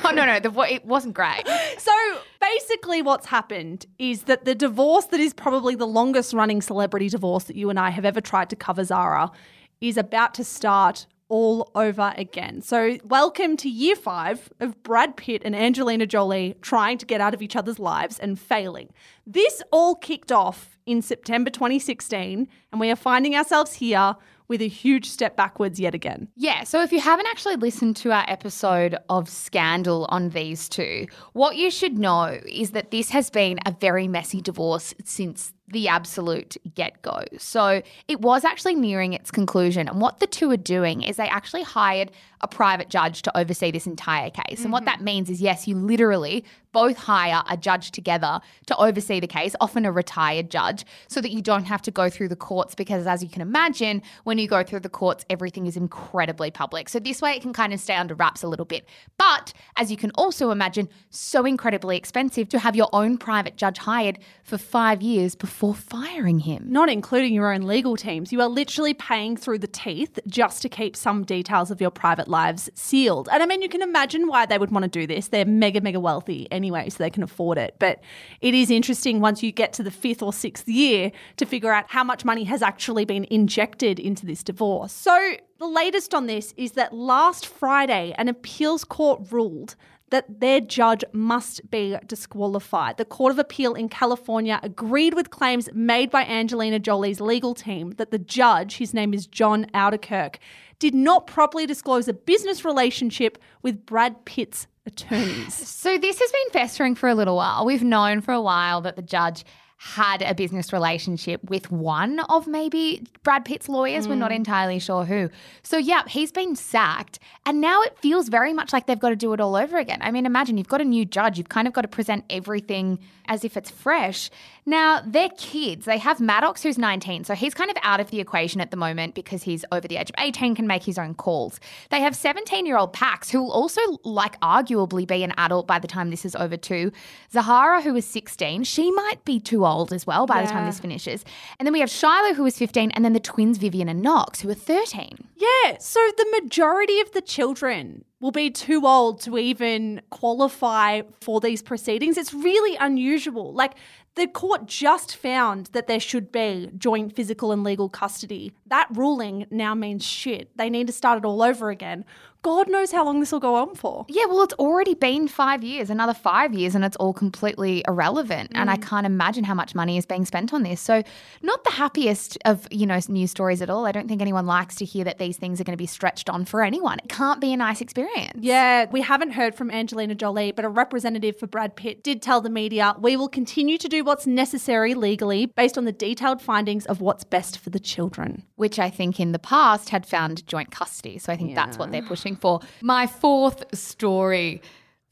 [0.04, 1.44] Oh no, no, the vo- it wasn't great.
[1.78, 1.92] so
[2.40, 7.44] basically, what's happened is that the divorce that is probably the longest running celebrity divorce
[7.46, 9.32] that you and I have ever tried to cover, Zara,
[9.80, 12.62] is about to start all over again.
[12.62, 17.34] So, welcome to year five of Brad Pitt and Angelina Jolie trying to get out
[17.34, 18.90] of each other's lives and failing.
[19.26, 24.18] This all kicked off in September 2016, and we are finding ourselves here
[24.50, 26.28] with a huge step backwards yet again.
[26.36, 31.08] Yeah, so if you haven't actually listened to our episode of Scandal on these two,
[31.32, 35.88] what you should know is that this has been a very messy divorce since the
[35.88, 37.24] absolute get go.
[37.38, 39.88] So it was actually nearing its conclusion.
[39.88, 43.72] And what the two are doing is they actually hired a private judge to oversee
[43.72, 44.64] this entire case.
[44.64, 45.06] And what that mm-hmm.
[45.06, 49.86] means is, yes, you literally both hire a judge together to oversee the case, often
[49.86, 53.22] a retired judge, so that you don't have to go through the courts because, as
[53.22, 56.90] you can imagine, when you go through the courts, everything is incredibly public.
[56.90, 58.88] So this way it can kind of stay under wraps a little bit.
[59.18, 63.78] But as you can also imagine, so incredibly expensive to have your own private judge
[63.78, 66.66] hired for five years before firing him.
[66.68, 68.32] not including your own legal teams.
[68.32, 72.28] You are literally paying through the teeth just to keep some details of your private
[72.28, 73.30] lives sealed.
[73.32, 75.28] And I mean, you can imagine why they would want to do this.
[75.28, 77.76] They're mega, mega wealthy anyway, so they can afford it.
[77.78, 78.00] But
[78.42, 81.86] it is interesting once you get to the fifth or sixth year to figure out
[81.90, 84.92] how much money has actually been injected into this divorce.
[84.92, 89.76] So the latest on this is that last Friday, an appeals court ruled
[90.12, 92.98] that their judge must be disqualified.
[92.98, 97.92] The Court of Appeal in California agreed with claims made by Angelina Jolie's legal team
[97.92, 100.36] that the judge, his name is John Ouderkirk,
[100.80, 105.54] did not properly disclose a business relationship with Brad Pitt's attorneys.
[105.54, 107.66] So this has been festering for a little while.
[107.66, 109.46] We've known for a while that the judge
[109.84, 114.08] had a business relationship with one of maybe Brad Pitt's lawyers.
[114.08, 114.36] We're not mm.
[114.36, 115.28] entirely sure who.
[115.64, 117.18] So, yeah, he's been sacked.
[117.48, 119.98] And now it feels very much like they've got to do it all over again.
[120.04, 123.00] I mean, imagine you've got a new judge, you've kind of got to present everything
[123.28, 124.30] as if it's fresh.
[124.68, 125.86] Now, they're kids.
[125.86, 127.24] They have Maddox, who's 19.
[127.24, 129.98] So he's kind of out of the equation at the moment because he's over the
[129.98, 131.60] age of 18, can make his own calls.
[131.90, 135.80] They have 17 year old Pax, who will also, like, arguably be an adult by
[135.80, 136.92] the time this is over, too.
[137.32, 140.80] Zahara, who is 16, she might be too old as well by the time this
[140.80, 141.24] finishes.
[141.60, 144.42] And then we have Shiloh, who is 15, and then the twins, Vivian and Knox,
[144.42, 145.30] who are 13.
[145.38, 151.40] Yeah, so the majority of the children will be too old to even qualify for
[151.40, 152.18] these proceedings.
[152.18, 153.52] It's really unusual.
[153.54, 153.74] Like,
[154.16, 158.52] the court just found that there should be joint physical and legal custody.
[158.68, 160.56] That ruling now means shit.
[160.58, 162.04] They need to start it all over again.
[162.44, 164.06] God knows how long this will go on for.
[164.08, 168.52] Yeah, well, it's already been five years, another five years, and it's all completely irrelevant.
[168.56, 168.82] And I mm.
[168.82, 170.82] can't imagine how much money is being spent on this.
[170.82, 171.04] So,
[171.44, 173.86] not the happiest of you know news stories at all.
[173.86, 176.30] I don't think anyone likes to hear that these things are going to be stretched
[176.30, 177.00] on for anyone.
[177.00, 178.40] It can't be a nice experience.
[178.40, 182.42] Yeah, we haven't heard from Angelina Jolie, but a representative for Brad Pitt did tell
[182.42, 186.86] the media we will continue to do what's necessary legally based on the detailed findings
[186.88, 188.44] of what's best for the children.
[188.56, 191.18] which I think in the past had found joint custody.
[191.18, 192.62] So I think that's what they're pushing for.
[192.82, 194.62] My fourth story.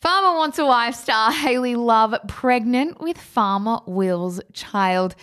[0.01, 5.15] Farmer wants a wife star Hayley Love pregnant with Farmer Will's child.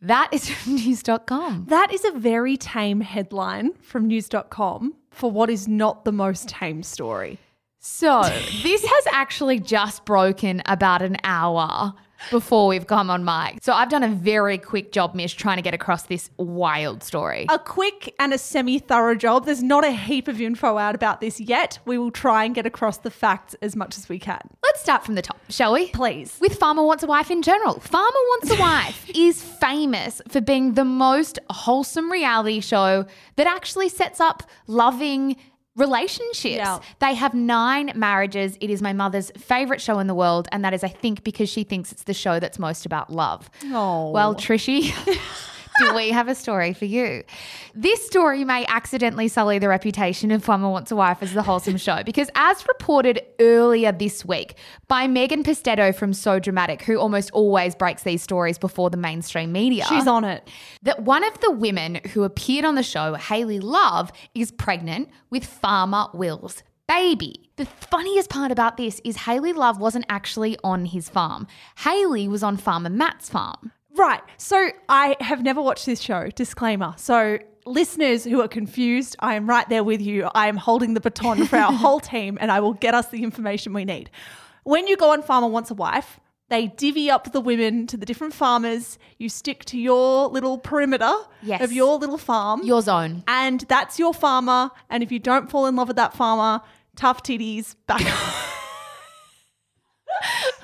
[0.00, 1.66] That is from news.com.
[1.68, 6.82] That is a very tame headline from news.com for what is not the most tame
[6.82, 7.38] story.
[7.78, 8.22] So
[8.62, 11.94] this has actually just broken about an hour
[12.30, 13.58] before we've come on mic.
[13.62, 17.46] So I've done a very quick job, Mish, trying to get across this wild story.
[17.50, 19.44] A quick and a semi thorough job.
[19.44, 21.78] There's not a heap of info out about this yet.
[21.84, 24.40] We will try and get across the facts as much as we can.
[24.62, 25.88] Let's start from the top, shall we?
[25.88, 26.36] Please.
[26.40, 27.80] With Farmer Wants a Wife in general.
[27.80, 33.06] Farmer Wants a Wife is famous for being the most wholesome reality show
[33.36, 35.36] that actually sets up loving
[35.76, 36.56] relationships.
[36.56, 36.78] Yeah.
[37.00, 38.56] They have nine marriages.
[38.60, 40.48] It is my mother's favorite show in the world.
[40.52, 43.50] And that is, I think, because she thinks it's the show that's most about love.
[43.66, 44.10] Oh.
[44.10, 44.92] Well, Trishy.
[45.78, 47.24] Do we have a story for you?
[47.74, 51.76] This story may accidentally sully the reputation of Farmer Wants a Wife as the wholesome
[51.76, 54.54] show because, as reported earlier this week
[54.88, 59.50] by Megan Pustetto from So Dramatic, who almost always breaks these stories before the mainstream
[59.52, 60.48] media, She's on it.
[60.82, 65.44] that one of the women who appeared on the show, Hayley Love, is pregnant with
[65.44, 67.48] Farmer Will's baby.
[67.56, 71.46] The funniest part about this is Hayley Love wasn't actually on his farm.
[71.78, 73.72] Hayley was on Farmer Matt's farm.
[73.96, 74.20] Right.
[74.38, 76.28] So I have never watched this show.
[76.34, 76.94] Disclaimer.
[76.96, 80.28] So listeners who are confused, I am right there with you.
[80.34, 83.22] I am holding the baton for our whole team and I will get us the
[83.22, 84.10] information we need.
[84.64, 88.04] When you go on Farmer Wants a Wife, they divvy up the women to the
[88.06, 88.98] different farmers.
[89.18, 91.62] You stick to your little perimeter Yes.
[91.62, 92.62] of your little farm.
[92.62, 93.24] Your zone.
[93.26, 94.70] and that's your farmer.
[94.90, 96.62] And if you don't fall in love with that farmer,
[96.96, 98.38] tough titties, back, home.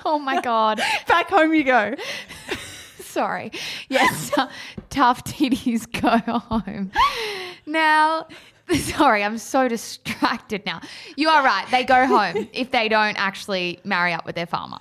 [0.05, 0.79] Oh my God.
[1.07, 1.93] back home you go.
[3.09, 3.51] Sorry.
[3.89, 4.31] Yes,
[4.91, 6.91] tough titties go home.
[7.65, 8.27] Now,
[8.77, 10.81] sorry, I'm so distracted now.
[11.15, 11.65] You are right.
[11.71, 14.77] They go home if they don't actually marry up with their farmer.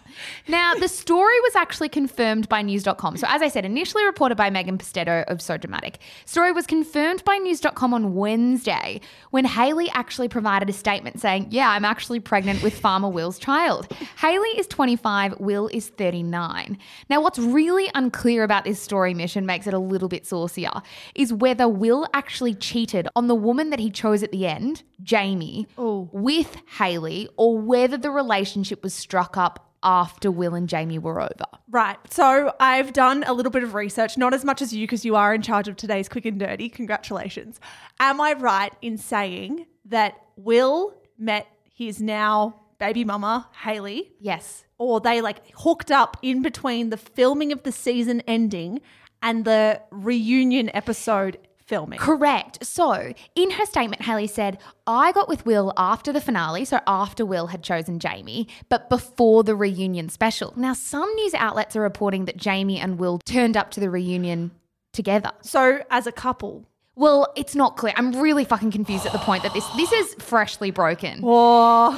[0.47, 3.17] Now, the story was actually confirmed by news.com.
[3.17, 6.01] So, as I said, initially reported by Megan Pustetto of So Dramatic.
[6.27, 11.71] Story was confirmed by news.com on Wednesday when Hayley actually provided a statement saying, Yeah,
[11.71, 13.91] I'm actually pregnant with Farmer Will's child.
[14.19, 16.77] Hayley is 25, Will is 39.
[17.09, 20.83] Now, what's really unclear about this story mission makes it a little bit saucier
[21.15, 25.67] is whether Will actually cheated on the woman that he chose at the end, Jamie,
[25.77, 31.45] with Hayley, or whether the relationship was struck up after Will and Jamie were over.
[31.71, 31.97] Right.
[32.11, 35.15] So I've done a little bit of research, not as much as you because you
[35.15, 36.69] are in charge of today's quick and dirty.
[36.69, 37.61] Congratulations.
[38.01, 44.65] Am I right in saying that Will met his now baby mama, Hayley, Yes.
[44.79, 48.81] or they like hooked up in between the filming of the season ending
[49.23, 51.99] and the reunion episode filming?
[51.99, 52.65] Correct.
[52.65, 57.25] So, in her statement, Hayley said, I got with Will after the finale, so after
[57.25, 60.53] Will had chosen Jamie, but before the reunion special.
[60.57, 64.51] Now, some news outlets are reporting that Jamie and Will turned up to the reunion
[64.93, 65.31] together.
[65.43, 66.65] So as a couple,
[66.97, 67.93] Well, it's not clear.
[67.97, 71.21] I'm really fucking confused at the point that this this is freshly broken.
[71.23, 71.93] Oh,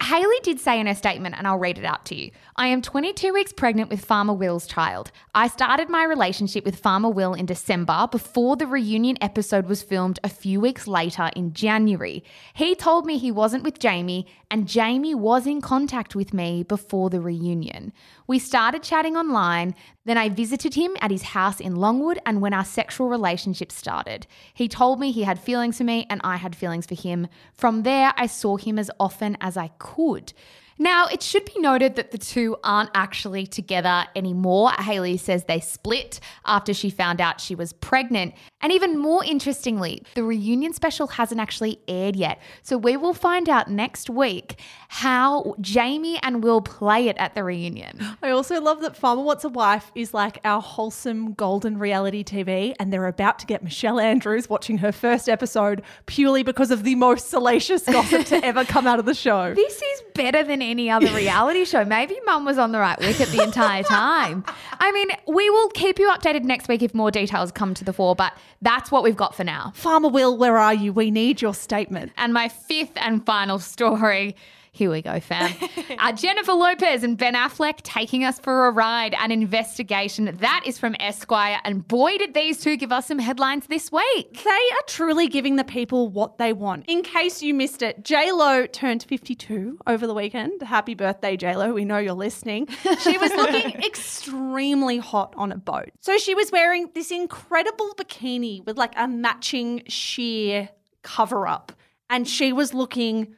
[0.00, 2.30] Hayley did say in her statement, and I'll read it out to you.
[2.58, 5.12] I am 22 weeks pregnant with Farmer Will's child.
[5.34, 10.18] I started my relationship with Farmer Will in December before the reunion episode was filmed
[10.24, 12.24] a few weeks later in January.
[12.54, 17.10] He told me he wasn't with Jamie, and Jamie was in contact with me before
[17.10, 17.92] the reunion.
[18.26, 19.74] We started chatting online,
[20.06, 24.26] then I visited him at his house in Longwood, and when our sexual relationship started,
[24.54, 27.28] he told me he had feelings for me and I had feelings for him.
[27.52, 30.32] From there, I saw him as often as I could.
[30.78, 34.70] Now, it should be noted that the two aren't actually together anymore.
[34.72, 38.34] Hayley says they split after she found out she was pregnant.
[38.60, 42.40] And even more interestingly, the reunion special hasn't actually aired yet.
[42.62, 47.42] So we will find out next week how Jamie and Will play it at the
[47.42, 47.98] reunion.
[48.22, 52.74] I also love that Farmer Wants a Wife is like our wholesome golden reality TV,
[52.78, 56.94] and they're about to get Michelle Andrews watching her first episode purely because of the
[56.94, 59.54] most salacious gossip to ever come out of the show.
[59.54, 61.84] This is better than any other reality show.
[61.84, 64.44] Maybe mum was on the right wicket the entire time.
[64.78, 67.92] I mean, we will keep you updated next week if more details come to the
[67.92, 69.72] fore, but that's what we've got for now.
[69.74, 70.92] Farmer Will, where are you?
[70.92, 72.12] We need your statement.
[72.16, 74.36] And my fifth and final story.
[74.76, 75.54] Here we go, fam.
[75.98, 79.14] uh, Jennifer Lopez and Ben Affleck taking us for a ride.
[79.14, 83.68] An investigation that is from Esquire, and boy, did these two give us some headlines
[83.68, 84.42] this week.
[84.44, 86.84] They are truly giving the people what they want.
[86.88, 90.60] In case you missed it, J Lo turned 52 over the weekend.
[90.60, 91.72] Happy birthday, J Lo.
[91.72, 92.68] We know you're listening.
[93.00, 95.88] She was looking extremely hot on a boat.
[96.00, 100.68] So she was wearing this incredible bikini with like a matching sheer
[101.00, 101.72] cover up,
[102.10, 103.36] and she was looking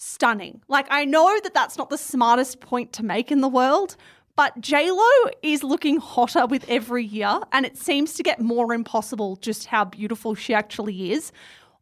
[0.00, 0.62] stunning.
[0.66, 3.96] Like I know that that's not the smartest point to make in the world.
[4.34, 9.36] But JLo is looking hotter with every year, and it seems to get more impossible
[9.36, 11.30] just how beautiful she actually is.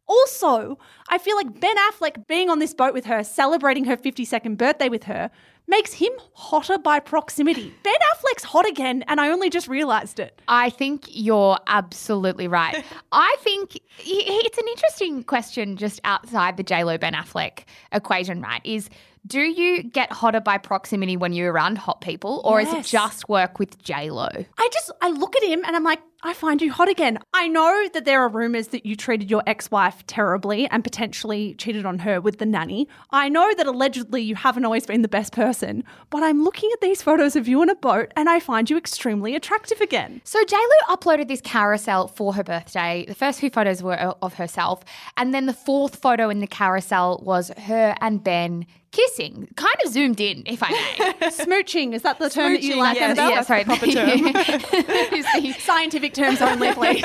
[0.07, 0.77] Also,
[1.07, 4.89] I feel like Ben Affleck being on this boat with her, celebrating her 52nd birthday
[4.89, 5.31] with her,
[5.69, 7.73] makes him hotter by proximity.
[7.83, 10.41] Ben Affleck's hot again, and I only just realized it.
[10.47, 12.83] I think you're absolutely right.
[13.11, 18.61] I think it's an interesting question just outside the JLo Ben Affleck equation, right?
[18.63, 18.89] Is
[19.27, 23.29] do you get hotter by proximity when you're around hot people, or is it just
[23.29, 24.45] work with JLo?
[24.57, 27.17] I just I look at him and I'm like, I find you hot again.
[27.33, 31.85] I know that there are rumors that you treated your ex-wife terribly and potentially cheated
[31.85, 32.89] on her with the nanny.
[33.11, 36.81] I know that allegedly you haven't always been the best person, but I'm looking at
[36.81, 40.19] these photos of you on a boat and I find you extremely attractive again.
[40.25, 43.05] So JLo uploaded this carousel for her birthday.
[43.07, 44.83] The first few photos were uh, of herself,
[45.15, 49.91] and then the fourth photo in the carousel was her and Ben kissing, kind of
[49.91, 51.13] zoomed in, if I may.
[51.29, 53.17] Smooching, is that the term that you like, yes.
[53.17, 53.29] Annabelle?
[53.31, 54.07] yeah, sorry, proper term.
[54.21, 57.03] the- Scientific terms only, please.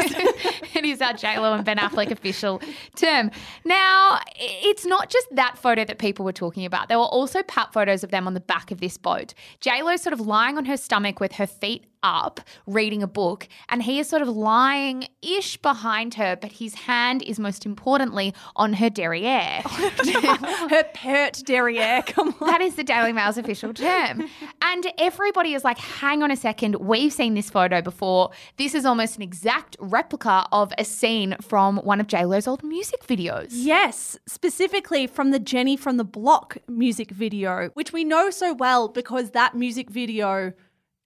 [0.74, 2.60] it is our JLo and Ben Affleck official
[2.96, 3.30] term.
[3.64, 6.88] Now, it's not just that photo that people were talking about.
[6.88, 9.34] There were also pat photos of them on the back of this boat.
[9.60, 13.82] JLo sort of lying on her stomach with her feet up, reading a book, and
[13.82, 18.74] he is sort of lying ish behind her, but his hand is most importantly on
[18.74, 19.62] her derriere.
[19.64, 22.46] her pert derriere, come on.
[22.46, 24.28] That is the Daily Mail's official term.
[24.62, 28.30] And everybody is like, hang on a second, we've seen this photo before.
[28.58, 33.06] This is almost an exact replica of a scene from one of JLo's old music
[33.06, 33.48] videos.
[33.50, 38.88] Yes, specifically from the Jenny from the Block music video, which we know so well
[38.88, 40.52] because that music video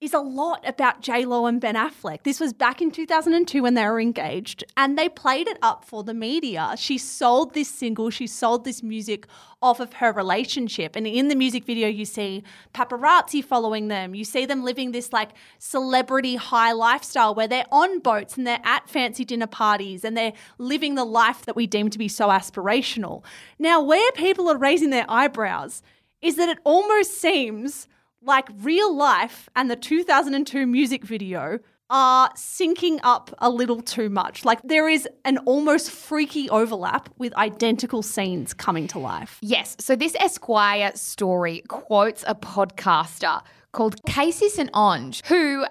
[0.01, 2.23] is a lot about J-Lo and Ben Affleck.
[2.23, 6.03] This was back in 2002 when they were engaged and they played it up for
[6.03, 6.73] the media.
[6.77, 9.27] She sold this single, she sold this music
[9.61, 10.95] off of her relationship.
[10.95, 14.15] And in the music video, you see paparazzi following them.
[14.15, 18.61] You see them living this like celebrity high lifestyle where they're on boats and they're
[18.63, 22.29] at fancy dinner parties and they're living the life that we deem to be so
[22.29, 23.21] aspirational.
[23.57, 25.83] Now, where people are raising their eyebrows
[26.21, 27.89] is that it almost seems
[28.21, 34.45] like real life and the 2002 music video are syncing up a little too much.
[34.45, 39.39] Like there is an almost freaky overlap with identical scenes coming to life.
[39.41, 44.71] Yes, so this Esquire story quotes a podcaster called Casey St.
[44.73, 45.65] Onge, who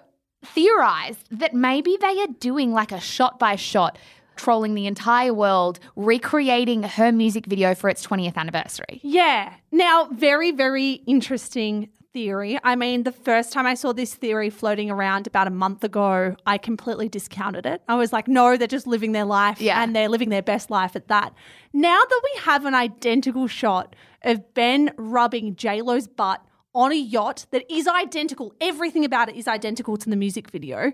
[0.45, 3.99] theorized that maybe they are doing like a shot by shot
[4.37, 9.01] trolling the entire world, recreating her music video for its 20th anniversary.
[9.03, 9.53] Yeah.
[9.73, 12.59] Now, very, very interesting theory.
[12.65, 16.35] I mean, the first time I saw this theory floating around about a month ago,
[16.45, 17.81] I completely discounted it.
[17.87, 19.81] I was like, no, they're just living their life Yeah.
[19.81, 21.33] and they're living their best life at that.
[21.73, 27.47] Now that we have an identical shot of Ben rubbing JLo's butt on a yacht
[27.53, 30.93] that is identical, everything about it is identical to the music video.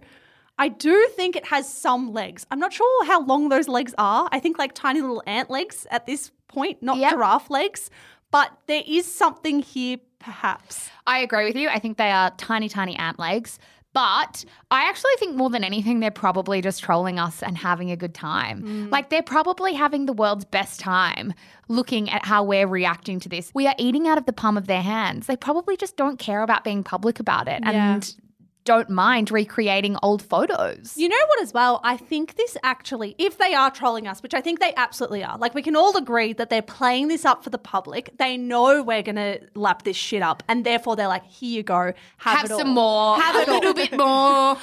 [0.58, 2.46] I do think it has some legs.
[2.50, 4.28] I'm not sure how long those legs are.
[4.30, 7.12] I think like tiny little ant legs at this point, not Yep.
[7.12, 7.90] giraffe legs.
[8.34, 10.90] But there is something here, perhaps.
[11.06, 11.68] I agree with you.
[11.68, 13.60] I think they are tiny, tiny ant legs.
[13.92, 17.96] But I actually think more than anything, they're probably just trolling us and having a
[17.96, 18.62] good time.
[18.64, 18.90] Mm.
[18.90, 21.32] Like they're probably having the world's best time
[21.68, 23.52] looking at how we're reacting to this.
[23.54, 25.28] We are eating out of the palm of their hands.
[25.28, 27.94] They probably just don't care about being public about it Yeah.
[27.94, 28.14] and
[28.64, 30.96] don't mind recreating old photos.
[30.96, 31.80] You know what, as well?
[31.84, 35.36] I think this actually, if they are trolling us, which I think they absolutely are,
[35.38, 38.16] like we can all agree that they're playing this up for the public.
[38.18, 40.42] They know we're going to lap this shit up.
[40.48, 41.92] And therefore, they're like, here you go.
[42.18, 43.20] Have, Have some more.
[43.20, 43.98] Have a little bit more.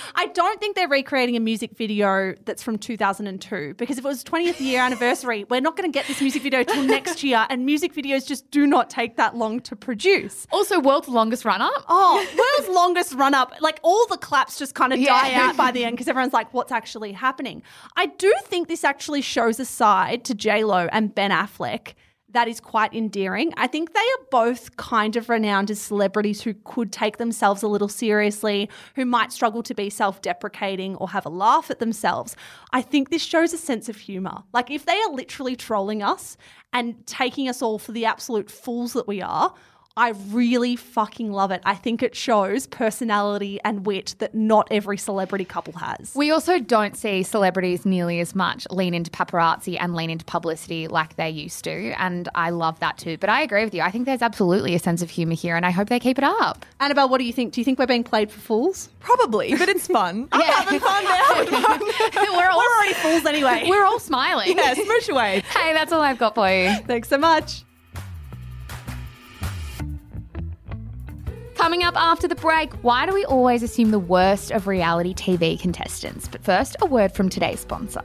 [0.15, 4.23] I don't think they're recreating a music video that's from 2002 because if it was
[4.23, 7.45] 20th year anniversary, we're not going to get this music video till next year.
[7.49, 10.47] And music videos just do not take that long to produce.
[10.51, 11.85] Also, world's longest run up.
[11.87, 13.53] Oh, world's longest run up.
[13.61, 15.09] Like all the claps just kind of Yeah.
[15.21, 17.61] die out by the end because everyone's like, what's actually happening?
[17.95, 21.93] I do think this actually shows a side to J-Lo and Ben Affleck
[22.33, 23.53] that is quite endearing.
[23.57, 27.67] I think they are both kind of renowned as celebrities who could take themselves a
[27.67, 32.37] little seriously, who might struggle to be self deprecating or have a laugh at themselves.
[32.71, 34.43] I think this shows a sense of humor.
[34.53, 36.37] Like if they are literally trolling us
[36.71, 39.53] and taking us all for the absolute fools that we are,
[39.97, 41.61] I really fucking love it.
[41.65, 46.13] I think it shows personality and wit that not every celebrity couple has.
[46.15, 50.87] We also don't see celebrities nearly as much lean into paparazzi and lean into publicity
[50.87, 51.91] like they used to.
[51.99, 53.17] And I love that too.
[53.17, 53.81] But I agree with you.
[53.81, 56.23] I think there's absolutely a sense of humour here, and I hope they keep it
[56.23, 56.65] up.
[56.79, 57.53] Annabelle, what do you think?
[57.53, 58.89] Do you think we're being played for fools?
[58.99, 60.29] Probably, but it's fun.
[60.31, 61.03] I'm having fun.
[61.03, 61.79] They're having fun.
[62.33, 63.65] we're, all, We're already fools anyway.
[63.69, 64.57] we're all smiling.
[64.57, 65.43] yeah, smooch away.
[65.53, 66.75] Hey, that's all I've got for you.
[66.85, 67.65] Thanks so much.
[71.61, 75.59] Coming up after the break, why do we always assume the worst of reality TV
[75.59, 76.27] contestants?
[76.27, 78.01] But first, a word from today's sponsor.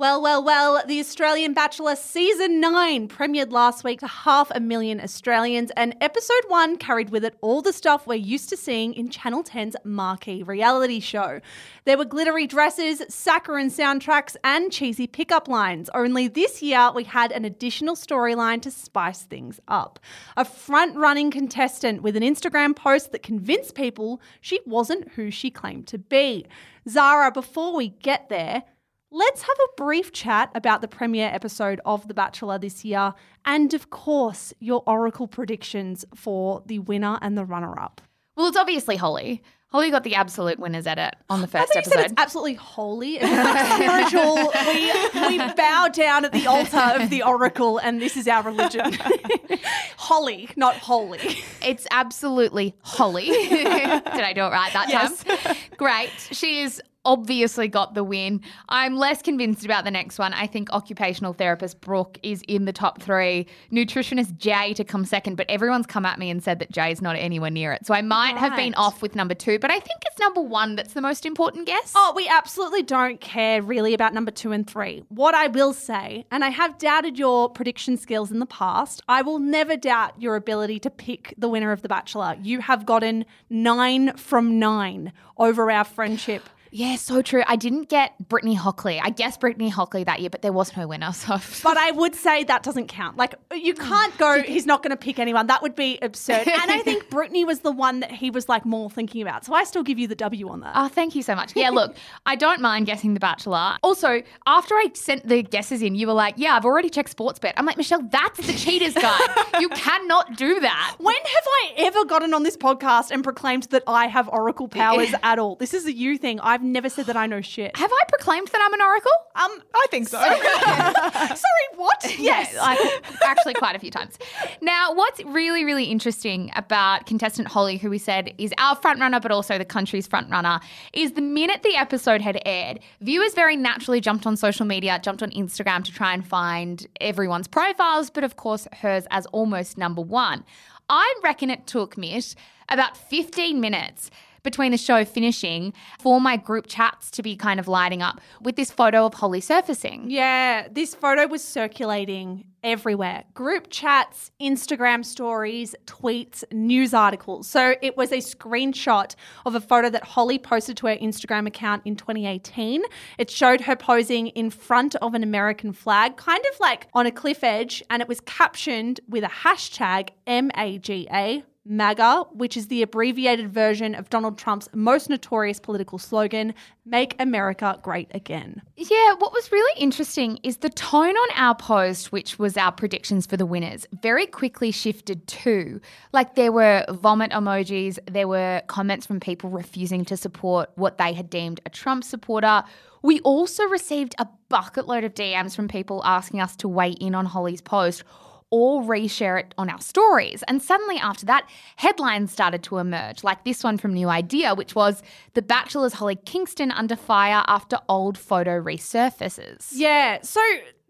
[0.00, 5.00] Well, well, well, the Australian Bachelor Season 9 premiered last week to half a million
[5.00, 9.10] Australians, and episode 1 carried with it all the stuff we're used to seeing in
[9.10, 11.40] Channel 10's marquee reality show.
[11.84, 15.90] There were glittery dresses, saccharine soundtracks, and cheesy pickup lines.
[15.92, 19.98] Only this year, we had an additional storyline to spice things up.
[20.36, 25.50] A front running contestant with an Instagram post that convinced people she wasn't who she
[25.50, 26.46] claimed to be.
[26.88, 28.62] Zara, before we get there,
[29.10, 33.14] Let's have a brief chat about the premiere episode of The Bachelor this year,
[33.46, 38.02] and of course, your oracle predictions for the winner and the runner up.
[38.36, 39.42] Well, it's obviously Holly.
[39.70, 42.12] Holly got the absolute winners edit on the I first thought you said episode.
[42.12, 44.34] it's absolutely holy and like spiritual.
[44.72, 48.92] We, we bow down at the altar of the oracle, and this is our religion.
[49.96, 51.18] Holly, not holy.
[51.62, 53.26] It's absolutely Holly.
[53.30, 55.22] Did I do it right that Yes.
[55.24, 55.56] time?
[55.76, 56.10] Great.
[56.32, 58.40] She is obviously got the win.
[58.68, 60.32] I'm less convinced about the next one.
[60.32, 63.46] I think occupational therapist Brooke is in the top three.
[63.72, 67.16] Nutritionist Jay to come second, but everyone's come at me and said that Jay's not
[67.16, 67.86] anywhere near it.
[67.86, 70.76] So I might have been off with number two, but I think it's number one
[70.76, 71.92] that's the most important guess.
[71.96, 75.04] Oh, we absolutely don't care really about number two and three.
[75.08, 79.22] What I will say, and I have doubted your prediction skills in the past, I
[79.22, 82.36] will never doubt your ability to pick the winner of The Bachelor.
[82.42, 86.42] You have gotten nine from nine over our friendship.
[86.70, 87.42] Yeah, so true.
[87.46, 89.00] I didn't get Brittany Hockley.
[89.00, 91.12] I guessed Brittany Hockley that year, but there was no winner.
[91.12, 93.16] So But I would say that doesn't count.
[93.16, 95.46] Like, you oh, can't go, he's not going to pick anyone.
[95.48, 96.46] That would be absurd.
[96.58, 99.44] And I think Brittany was the one that he was like more thinking about.
[99.44, 100.72] So I still give you the W on that.
[100.74, 101.54] Oh, thank you so much.
[101.54, 101.96] Yeah, look,
[102.26, 103.78] I don't mind guessing The Bachelor.
[103.82, 107.52] Also, after I sent the guesses in, you were like, yeah, I've already checked Sportsbet.
[107.56, 109.28] I'm like, Michelle, that's the cheater's guide.
[109.60, 110.96] you cannot do that.
[110.98, 115.14] When have I ever gotten on this podcast and proclaimed that I have oracle powers
[115.22, 115.56] at all?
[115.56, 116.40] This is a you thing.
[116.58, 117.76] I've never said that I know shit.
[117.76, 119.12] Have I proclaimed that I'm an oracle?
[119.36, 120.18] Um, I think so.
[120.18, 122.04] sorry, what?
[122.18, 122.52] Yes.
[122.52, 122.78] Yeah, like,
[123.22, 124.18] actually, quite a few times.
[124.60, 129.20] Now, what's really, really interesting about contestant Holly, who we said is our front runner,
[129.20, 130.58] but also the country's front runner,
[130.92, 135.22] is the minute the episode had aired, viewers very naturally jumped on social media, jumped
[135.22, 140.02] on Instagram to try and find everyone's profiles, but of course, hers as almost number
[140.02, 140.44] one.
[140.88, 142.34] I reckon it took Mish
[142.68, 144.10] about 15 minutes
[144.42, 148.56] between the show finishing for my group chats to be kind of lighting up with
[148.56, 150.10] this photo of Holly surfacing.
[150.10, 157.48] Yeah, this photo was circulating everywhere group chats, Instagram stories, tweets, news articles.
[157.48, 159.14] So it was a screenshot
[159.46, 162.82] of a photo that Holly posted to her Instagram account in 2018.
[163.18, 167.12] It showed her posing in front of an American flag, kind of like on a
[167.12, 173.52] cliff edge, and it was captioned with a hashtag MAGA MAGA, which is the abbreviated
[173.52, 176.54] version of Donald Trump's most notorious political slogan,
[176.86, 178.62] Make America Great Again.
[178.76, 183.26] Yeah, what was really interesting is the tone on our post, which was our predictions
[183.26, 185.80] for the winners, very quickly shifted to
[186.12, 191.12] Like there were vomit emojis, there were comments from people refusing to support what they
[191.12, 192.64] had deemed a Trump supporter.
[193.02, 197.14] We also received a bucket load of DMs from people asking us to weigh in
[197.14, 198.04] on Holly's post
[198.50, 200.42] or reshare it on our stories.
[200.48, 204.74] And suddenly, after that, headlines started to emerge, like this one from New Idea, which
[204.74, 205.02] was
[205.34, 209.68] The Bachelor's Holly Kingston under fire after old photo resurfaces.
[209.72, 210.40] Yeah, so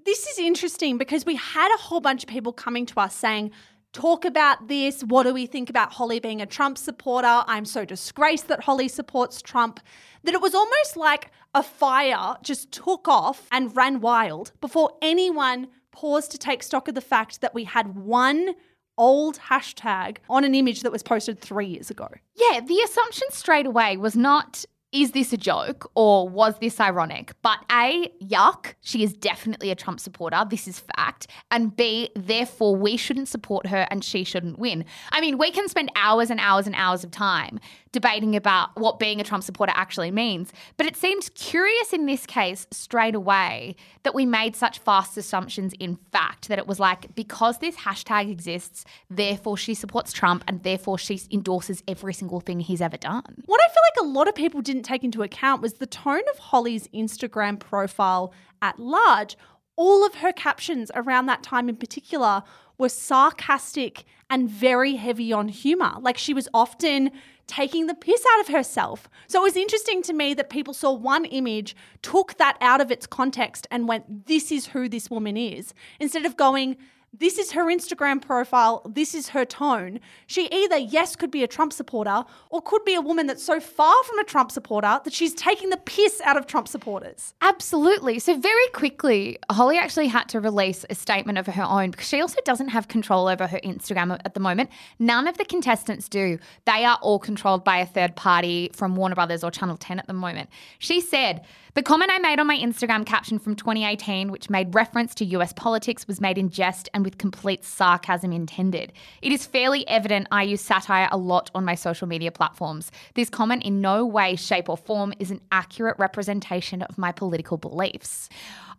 [0.05, 3.51] this is interesting because we had a whole bunch of people coming to us saying,
[3.95, 5.03] Talk about this.
[5.03, 7.43] What do we think about Holly being a Trump supporter?
[7.47, 9.81] I'm so disgraced that Holly supports Trump.
[10.25, 15.69] That it was almost like a fire just took off and ran wild before anyone
[15.99, 18.55] pause to take stock of the fact that we had one
[18.97, 22.09] old hashtag on an image that was posted three years ago.
[22.37, 27.33] Yeah, the assumption straight away was not is this a joke or was this ironic?
[27.43, 30.45] But A, yuck, she is definitely a Trump supporter.
[30.49, 31.27] This is fact.
[31.51, 34.87] And B, therefore, we shouldn't support her and she shouldn't win.
[35.13, 37.61] I mean, we can spend hours and hours and hours of time
[37.93, 40.53] debating about what being a Trump supporter actually means.
[40.77, 45.75] But it seemed curious in this case straight away that we made such fast assumptions
[45.79, 50.63] in fact that it was like, because this hashtag exists, therefore she supports Trump and
[50.63, 53.43] therefore she endorses every single thing he's ever done.
[53.47, 56.23] What I feel like a lot of people didn't take into account was the tone
[56.33, 59.37] of Holly's Instagram profile at large.
[59.77, 62.43] All of her captions around that time in particular
[62.79, 65.95] were sarcastic and very heavy on humor.
[66.01, 67.11] Like she was often
[67.47, 69.09] taking the piss out of herself.
[69.27, 72.91] So it was interesting to me that people saw one image, took that out of
[72.91, 76.77] its context, and went, This is who this woman is, instead of going,
[77.13, 80.01] this is her Instagram profile, this is her tone.
[80.27, 83.61] She either, yes, could be a Trump supporter or could be a woman that's so
[83.61, 87.35] far from a Trump supporter that she's taking the piss out of Trump supporters.
[87.41, 88.19] Absolutely.
[88.19, 92.21] So, very quickly, Holly actually had to release a statement of her own because she
[92.21, 94.71] also doesn't have control over her Instagram at the moment.
[94.99, 96.39] None of the contestants do.
[96.67, 100.07] They are all controlled by a third party from Warner Brothers or Channel 10 at
[100.07, 100.51] the moment.
[100.79, 101.45] She said,
[101.75, 105.53] The comment I made on my Instagram caption from 2018, which made reference to US
[105.55, 108.93] politics, was made in jest and with complete sarcasm intended.
[109.23, 112.91] It is fairly evident I use satire a lot on my social media platforms.
[113.15, 117.57] This comment in no way, shape, or form is an accurate representation of my political
[117.57, 118.29] beliefs.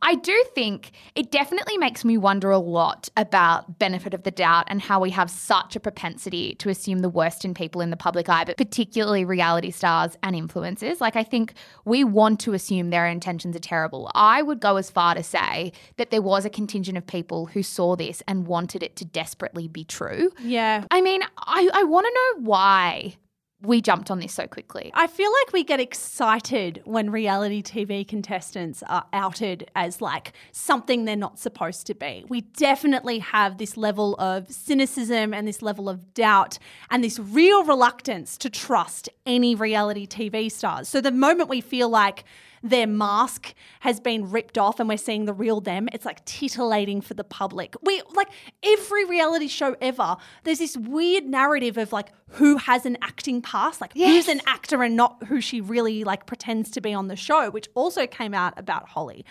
[0.01, 4.65] I do think it definitely makes me wonder a lot about benefit of the doubt
[4.67, 7.97] and how we have such a propensity to assume the worst in people in the
[7.97, 11.01] public eye, but particularly reality stars and influencers.
[11.01, 11.53] Like, I think
[11.85, 14.11] we want to assume their intentions are terrible.
[14.15, 17.63] I would go as far to say that there was a contingent of people who
[17.63, 20.31] saw this and wanted it to desperately be true.
[20.39, 20.85] Yeah.
[20.91, 23.15] I mean, I, I want to know why
[23.61, 24.89] we jumped on this so quickly.
[24.93, 31.03] I feel like we get excited when reality TV contestants are outed as like something
[31.03, 32.25] they're not supposed to be.
[32.29, 36.57] We definitely have this level of cynicism and this level of doubt
[36.89, 40.87] and this real reluctance to trust any reality TV stars.
[40.87, 42.23] So the moment we feel like
[42.63, 45.87] their mask has been ripped off and we're seeing the real them.
[45.93, 47.75] It's like titillating for the public.
[47.81, 48.29] We like
[48.63, 53.81] every reality show ever, there's this weird narrative of like who has an acting past,
[53.81, 54.25] like Yes.
[54.25, 57.49] who's an actor and not who she really like pretends to be on the show,
[57.49, 59.25] which also came out about Holly.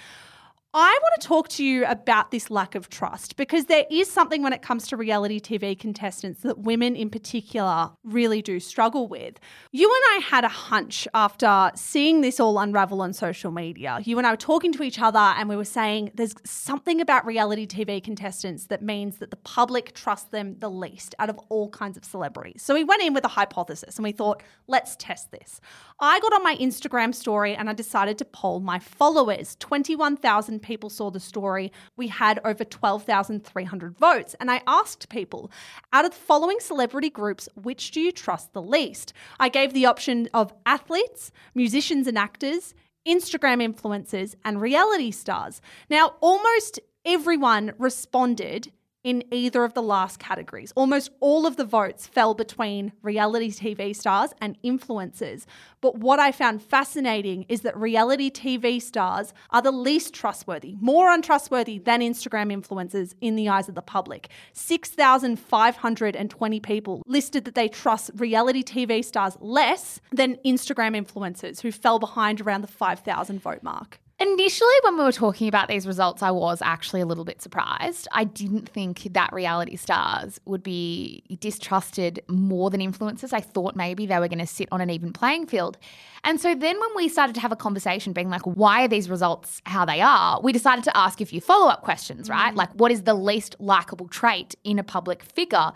[0.81, 4.45] I want to talk to you about this lack of trust because there is something
[4.45, 9.41] when it comes to reality TV contestants that women in particular really do struggle with.
[9.73, 13.99] You and I had a hunch after seeing this all unravel on social media.
[14.05, 17.27] You and I were talking to each other and we were saying there's something about
[17.27, 21.71] reality TV contestants that means that the public trusts them the least out of all
[21.71, 22.63] kinds of celebrities.
[22.63, 25.61] So we went in with a hypothesis and we thought, let's test this.
[25.99, 29.57] I got on my Instagram story and I decided to poll my followers.
[29.59, 31.73] 21,000 people saw the story.
[31.97, 34.37] We had over 12,300 votes.
[34.39, 35.51] And I asked people,
[35.95, 39.15] out of the following celebrity groups, which do you trust the least?
[39.41, 42.75] I gave the option of athletes, musicians and actors,
[43.07, 45.63] Instagram influencers, and reality stars.
[45.89, 48.71] Now, almost everyone responded
[49.05, 50.73] in either of the last categories.
[50.75, 55.45] Almost all of the votes fell between reality TV stars and influencers.
[55.81, 61.09] But what I found fascinating is that reality TV stars are the least trustworthy, more
[61.11, 64.29] untrustworthy than Instagram influencers in the eyes of the public.
[64.53, 71.99] 6,520 people listed that they trust reality TV stars less than Instagram influencers, who fell
[71.99, 74.01] behind around the 5,000 vote mark.
[74.21, 78.09] Initially, when we were talking about these results, I was actually a little bit surprised.
[78.11, 83.33] I didn't think that reality stars would be distrusted more than influencers.
[83.33, 85.79] I thought maybe they were going to sit on an even playing field.
[86.25, 89.09] And so then when we started to have a conversation, being like, why are these
[89.09, 90.41] results how they are?
[90.43, 92.33] We decided to ask a few follow up questions, mm.
[92.33, 92.53] right?
[92.57, 95.73] Like, what is the least likable trait in a public figure?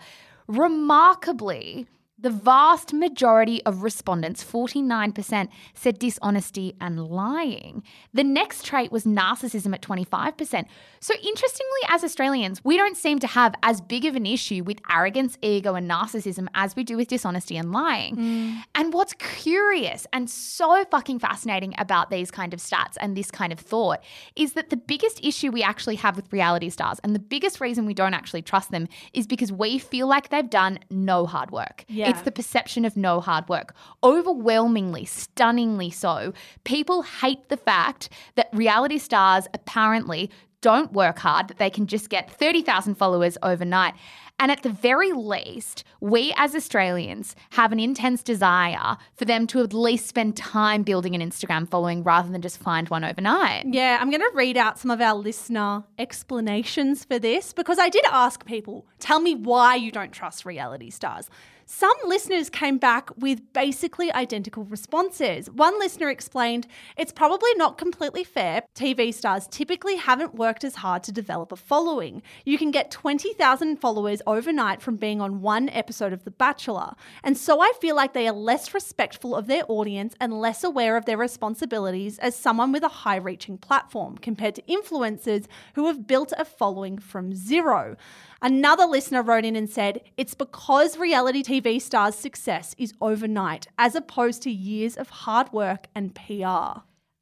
[0.47, 1.87] Remarkably,
[2.23, 7.83] the vast majority of respondents, 49%, said dishonesty and lying.
[8.13, 10.65] The next trait was narcissism at 25%.
[11.01, 14.79] So, interestingly, as Australians, we don't seem to have as big of an issue with
[14.89, 18.15] arrogance, ego, and narcissism as we do with dishonesty and lying.
[18.15, 18.63] Mm.
[18.73, 23.51] And what's curious and so fucking fascinating about these kind of stats and this kind
[23.51, 24.01] of thought
[24.37, 27.85] is that the biggest issue we actually have with reality stars and the biggest reason
[27.85, 31.83] we don't actually trust them is because we feel like they've done no hard work.
[31.89, 32.12] Yeah.
[32.13, 33.75] It's the perception of no hard work.
[34.03, 36.33] Overwhelmingly, stunningly so,
[36.63, 40.29] people hate the fact that reality stars apparently
[40.61, 43.93] don't work hard, that they can just get 30,000 followers overnight.
[44.39, 49.61] And at the very least, we as Australians have an intense desire for them to
[49.61, 53.65] at least spend time building an Instagram following rather than just find one overnight.
[53.71, 57.89] Yeah, I'm going to read out some of our listener explanations for this because I
[57.89, 61.29] did ask people, tell me why you don't trust reality stars.
[61.75, 65.49] Some listeners came back with basically identical responses.
[65.49, 66.67] One listener explained
[66.97, 68.61] it's probably not completely fair.
[68.75, 72.21] TV stars typically haven't worked as hard to develop a following.
[72.45, 76.93] You can get 20,000 followers overnight from being on one episode of The Bachelor.
[77.23, 80.95] And so I feel like they are less respectful of their audience and less aware
[80.95, 86.05] of their responsibilities as someone with a high reaching platform compared to influencers who have
[86.05, 87.97] built a following from zero.
[88.43, 93.95] Another listener wrote in and said, It's because reality TV stars' success is overnight, as
[93.95, 96.81] opposed to years of hard work and PR.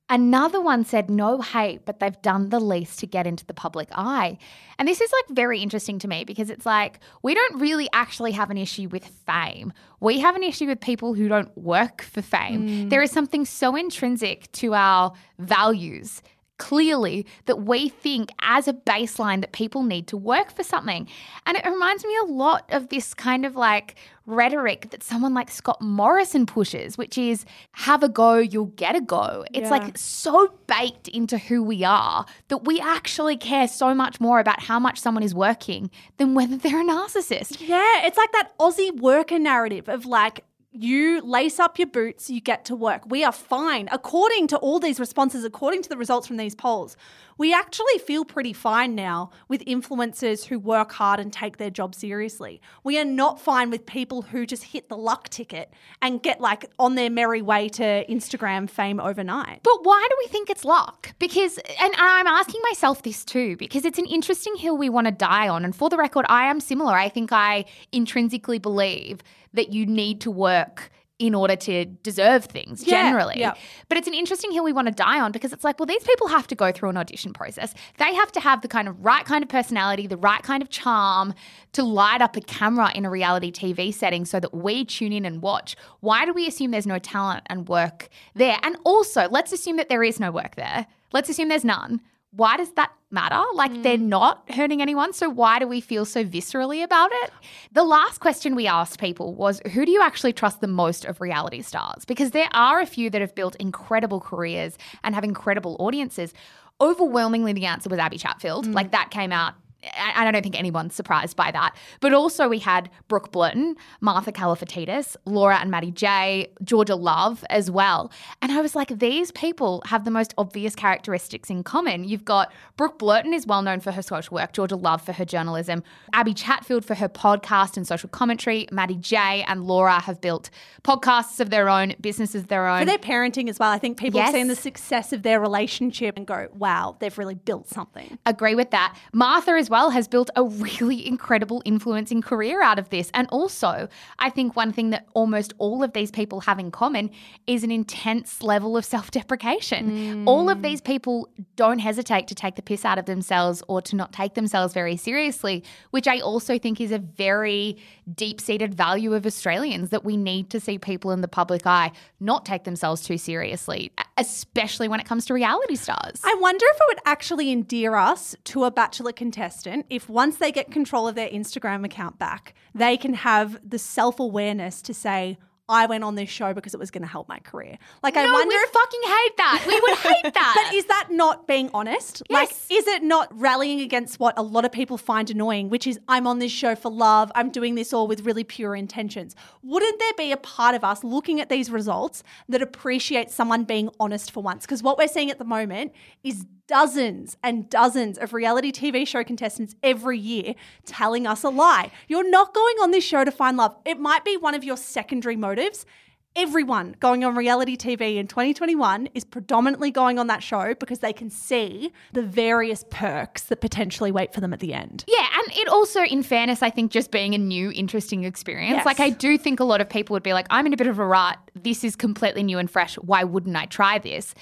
[0.10, 3.88] Another one said, no hate, but they've done the least to get into the public
[3.94, 4.38] eye.
[4.78, 8.34] And this is like very interesting to me because it's like we don't really actually
[8.34, 9.72] have an issue with fame.
[10.02, 12.68] We have an issue with people who don't work for fame.
[12.68, 12.90] Mm.
[12.90, 16.22] There is something so intrinsic to our values
[16.62, 21.08] clearly that we think as a baseline that people need to work for something.
[21.48, 23.96] And it reminds me a lot of this kind of like
[24.28, 29.02] rhetoric that someone like Scott Morrison pushes, which is have a go, you'll get a
[29.02, 29.44] go.
[29.54, 29.78] It's Yeah.
[29.78, 34.62] like so baked into who we are that we actually care so much more about
[34.62, 37.58] how much someone is working than whether they're a narcissist.
[37.68, 42.40] Yeah, it's like that Aussie worker narrative of like, you lace up your boots, you
[42.40, 43.04] get to work.
[43.06, 43.90] We are fine.
[43.92, 46.96] According to all these responses, according to the results from these polls,
[47.42, 51.96] we actually feel pretty fine now with influencers who work hard and take their job
[51.96, 52.62] seriously.
[52.84, 55.74] We are not fine with people who just hit the luck ticket
[56.04, 59.62] and get like on their merry way to Instagram fame overnight.
[59.64, 61.16] But why do we think it's luck?
[61.18, 65.12] Because, and I'm asking myself this too, because it's an interesting hill we want to
[65.12, 65.66] die on.
[65.66, 66.94] And for the record, I am similar.
[66.94, 70.92] I think I intrinsically believe that you need to work
[71.22, 73.40] in order to deserve things Yeah, generally.
[73.40, 73.54] yeah.
[73.90, 76.04] But it's an interesting hill we want to die on because it's like, well, these
[76.04, 77.76] people have to go through an audition process.
[77.98, 80.70] They have to have the kind of right kind of personality, the right kind of
[80.70, 81.36] charm
[81.74, 85.24] to light up a camera in a reality TV setting so that we tune in
[85.26, 85.76] and watch.
[86.00, 88.58] Why do we assume there's no talent and work there?
[88.64, 90.88] And also, let's assume that there is no work there.
[91.14, 92.02] Let's assume there's none.
[92.32, 93.42] Why does that matter?
[93.54, 94.08] Like they're mm.
[94.08, 95.14] not hurting anyone.
[95.14, 97.32] So why do we feel so viscerally about it?
[97.74, 101.20] The last question we asked people was who do you actually trust the most of
[101.20, 102.06] reality stars?
[102.06, 106.34] Because there are a few that have built incredible careers and have incredible audiences.
[106.80, 108.68] Overwhelmingly, the answer was Abby Chatfield.
[108.68, 108.74] Mm.
[108.74, 109.54] Like that came out.
[109.98, 111.76] I don't think anyone's surprised by that.
[112.00, 117.72] But also, we had Brooke Blurton, Martha Kalifatidis, Laura and Matty J, Georgia Love as
[117.72, 118.12] well.
[118.42, 122.04] And I was like, these people have the most obvious characteristics in common.
[122.04, 125.26] You've got Brooke Blurton is well known for her social work, Georgia Love for her
[125.26, 130.50] journalism, Abby Chatfield for her podcast and social commentary, Matty J and Laura have built
[130.84, 132.80] podcasts of their own, businesses of their own.
[132.80, 136.18] For their parenting as well, I think people have seen the success of their relationship
[136.18, 138.20] and go, wow, they've really built something.
[138.26, 138.96] Agree with that.
[139.14, 143.10] Martha as well has built a really incredible influencing career out of this.
[143.14, 143.88] And also,
[144.20, 147.10] I think one thing that almost all of these people have in common
[147.48, 150.28] is an intense level of self deprecation.
[150.28, 153.96] All of these people don't hesitate to take the piss out of themselves or to
[153.96, 157.78] not take themselves very seriously, which I also think is a very
[158.14, 161.92] deep seated value of Australians that we need to see people in the public eye
[162.20, 166.20] not take themselves too seriously, especially when it comes to reality stars.
[166.26, 170.52] I wonder if it would actually endear us to a Bachelor contestant if once they
[170.52, 175.38] get control of their Instagram account back, they can have the self awareness to say,
[175.70, 177.78] I went on this show because it was going to help my career.
[178.04, 178.70] Like, I no, wonder we if.
[178.72, 179.64] fucking hate that.
[179.66, 180.66] We would hate that.
[180.68, 182.24] But is that not being honest?
[182.30, 182.68] Like, Yes.
[182.70, 186.28] is it not rallying against what a lot of people find annoying, which is I'm
[186.28, 189.34] on this show for love, I'm doing this all with really pure intentions?
[189.64, 193.90] Wouldn't there be a part of us looking at these results that appreciates someone being
[193.98, 194.66] honest for once?
[194.66, 199.24] Because what we're seeing at the moment is dozens and dozens of reality TV show
[199.24, 200.56] contestants every year
[200.86, 201.92] telling us a lie.
[202.08, 203.76] You're not going on this show to find love.
[203.86, 205.86] It might be one of your secondary motives.
[206.34, 211.12] Everyone going on reality TV in 2021 is predominantly going on that show because they
[211.12, 215.04] can see the various perks that potentially wait for them at the end.
[215.10, 218.78] Yeah, and it also, in fairness, I think just being a new, interesting experience.
[218.78, 218.86] Yes.
[218.86, 220.88] Like, I do think a lot of people would be like, I'm in a bit
[220.88, 221.38] of a rut.
[221.54, 222.96] This is completely new and fresh.
[222.96, 224.34] Why wouldn't I try this?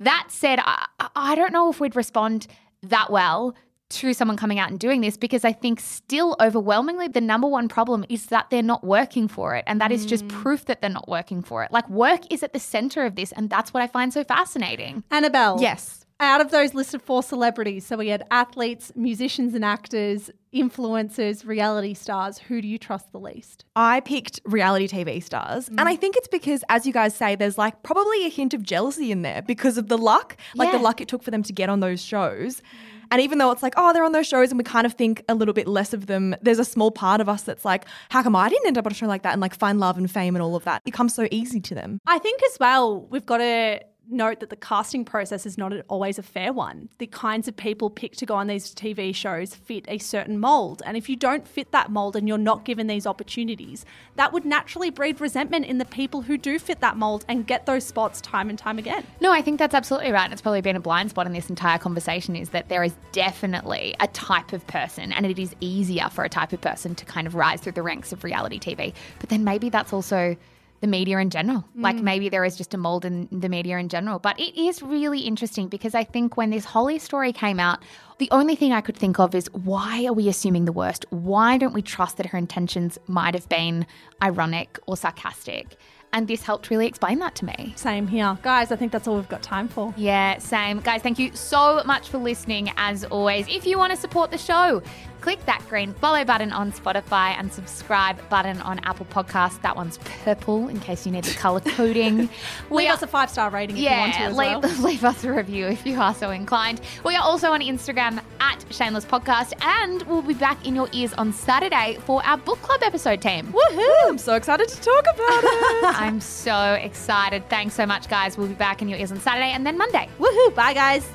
[0.00, 2.46] That said, I, I don't know if we'd respond
[2.82, 3.54] that well
[3.90, 7.68] to someone coming out and doing this because I think still overwhelmingly the number one
[7.68, 9.64] problem is that they're not working for it.
[9.66, 10.30] And that is just mm.
[10.30, 11.70] proof that they're not working for it.
[11.70, 13.30] Like, work is at the center of this.
[13.32, 15.04] And that's what I find so fascinating.
[15.10, 15.58] Annabelle.
[15.60, 16.03] Yes.
[16.20, 21.92] Out of those listed four celebrities, so we had athletes, musicians and actors, influencers, reality
[21.92, 22.38] stars.
[22.38, 23.64] Who do you trust the least?
[23.74, 25.68] I picked reality TV stars.
[25.68, 25.86] And Mm.
[25.86, 29.10] I think it's because, as you guys say, there's like probably a hint of jealousy
[29.10, 30.78] in there because of the luck, like Yeah.
[30.78, 32.62] the luck it took for them to get on those shows.
[33.10, 35.22] And even though it's like, oh, they're on those shows and we kind of think
[35.28, 38.22] a little bit less of them, there's a small part of us that's like, how
[38.22, 40.10] come I didn't end up on a show like that and like find love and
[40.10, 40.80] fame and all of that?
[40.86, 41.98] It comes so easy to them.
[42.06, 46.18] I think as well, we've got to note that the casting process is not always
[46.18, 46.88] a fair one.
[46.98, 50.82] The kinds of people picked to go on these TV shows fit a certain mold.
[50.84, 53.84] And if you don't fit that mold and you're not given these opportunities,
[54.16, 57.66] that would naturally breed resentment in the people who do fit that mold and get
[57.66, 59.04] those spots time and time again.
[59.20, 60.24] No, I think that's absolutely right.
[60.24, 62.94] And it's probably been a blind spot in this entire conversation is that there is
[63.12, 67.04] definitely a type of person, and it is easier for a type of person to
[67.04, 68.92] kind of rise through the ranks of reality TV.
[69.20, 70.36] But then maybe that's also
[70.84, 71.64] the media in general.
[71.74, 72.02] Like mm.
[72.02, 74.18] maybe there is just a mold in the media in general.
[74.18, 77.78] But it is really interesting because I think when this Holly story came out,
[78.18, 81.06] the only thing I could think of is why are we assuming the worst?
[81.08, 83.86] Why don't we trust that her intentions might have been
[84.22, 85.78] ironic or sarcastic?
[86.14, 87.74] And this helped really explain that to me.
[87.76, 88.38] Same here.
[88.42, 89.92] Guys, I think that's all we've got time for.
[89.96, 90.78] Yeah, same.
[90.78, 93.48] Guys, thank you so much for listening as always.
[93.48, 94.80] If you want to support the show,
[95.20, 99.60] click that green follow button on Spotify and subscribe button on Apple Podcasts.
[99.62, 102.28] That one's purple in case you need the color coding.
[102.70, 104.60] Leave us a five star rating if you want to yeah, leave, well.
[104.82, 106.80] leave us a review if you are so inclined.
[107.04, 108.22] We are also on Instagram
[108.54, 112.60] at Shameless Podcast, and we'll be back in your ears on Saturday for our book
[112.62, 113.52] club episode team.
[113.52, 114.08] Woohoo!
[114.08, 115.84] I'm so excited to talk about it.
[116.00, 117.48] I'm so excited.
[117.48, 118.38] Thanks so much, guys.
[118.38, 120.08] We'll be back in your ears on Saturday and then Monday.
[120.18, 120.54] Woohoo!
[120.54, 121.08] Bye, guys.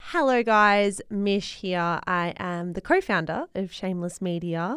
[0.00, 1.00] Hello, guys.
[1.10, 2.00] Mish here.
[2.06, 4.76] I am the co founder of Shameless Media.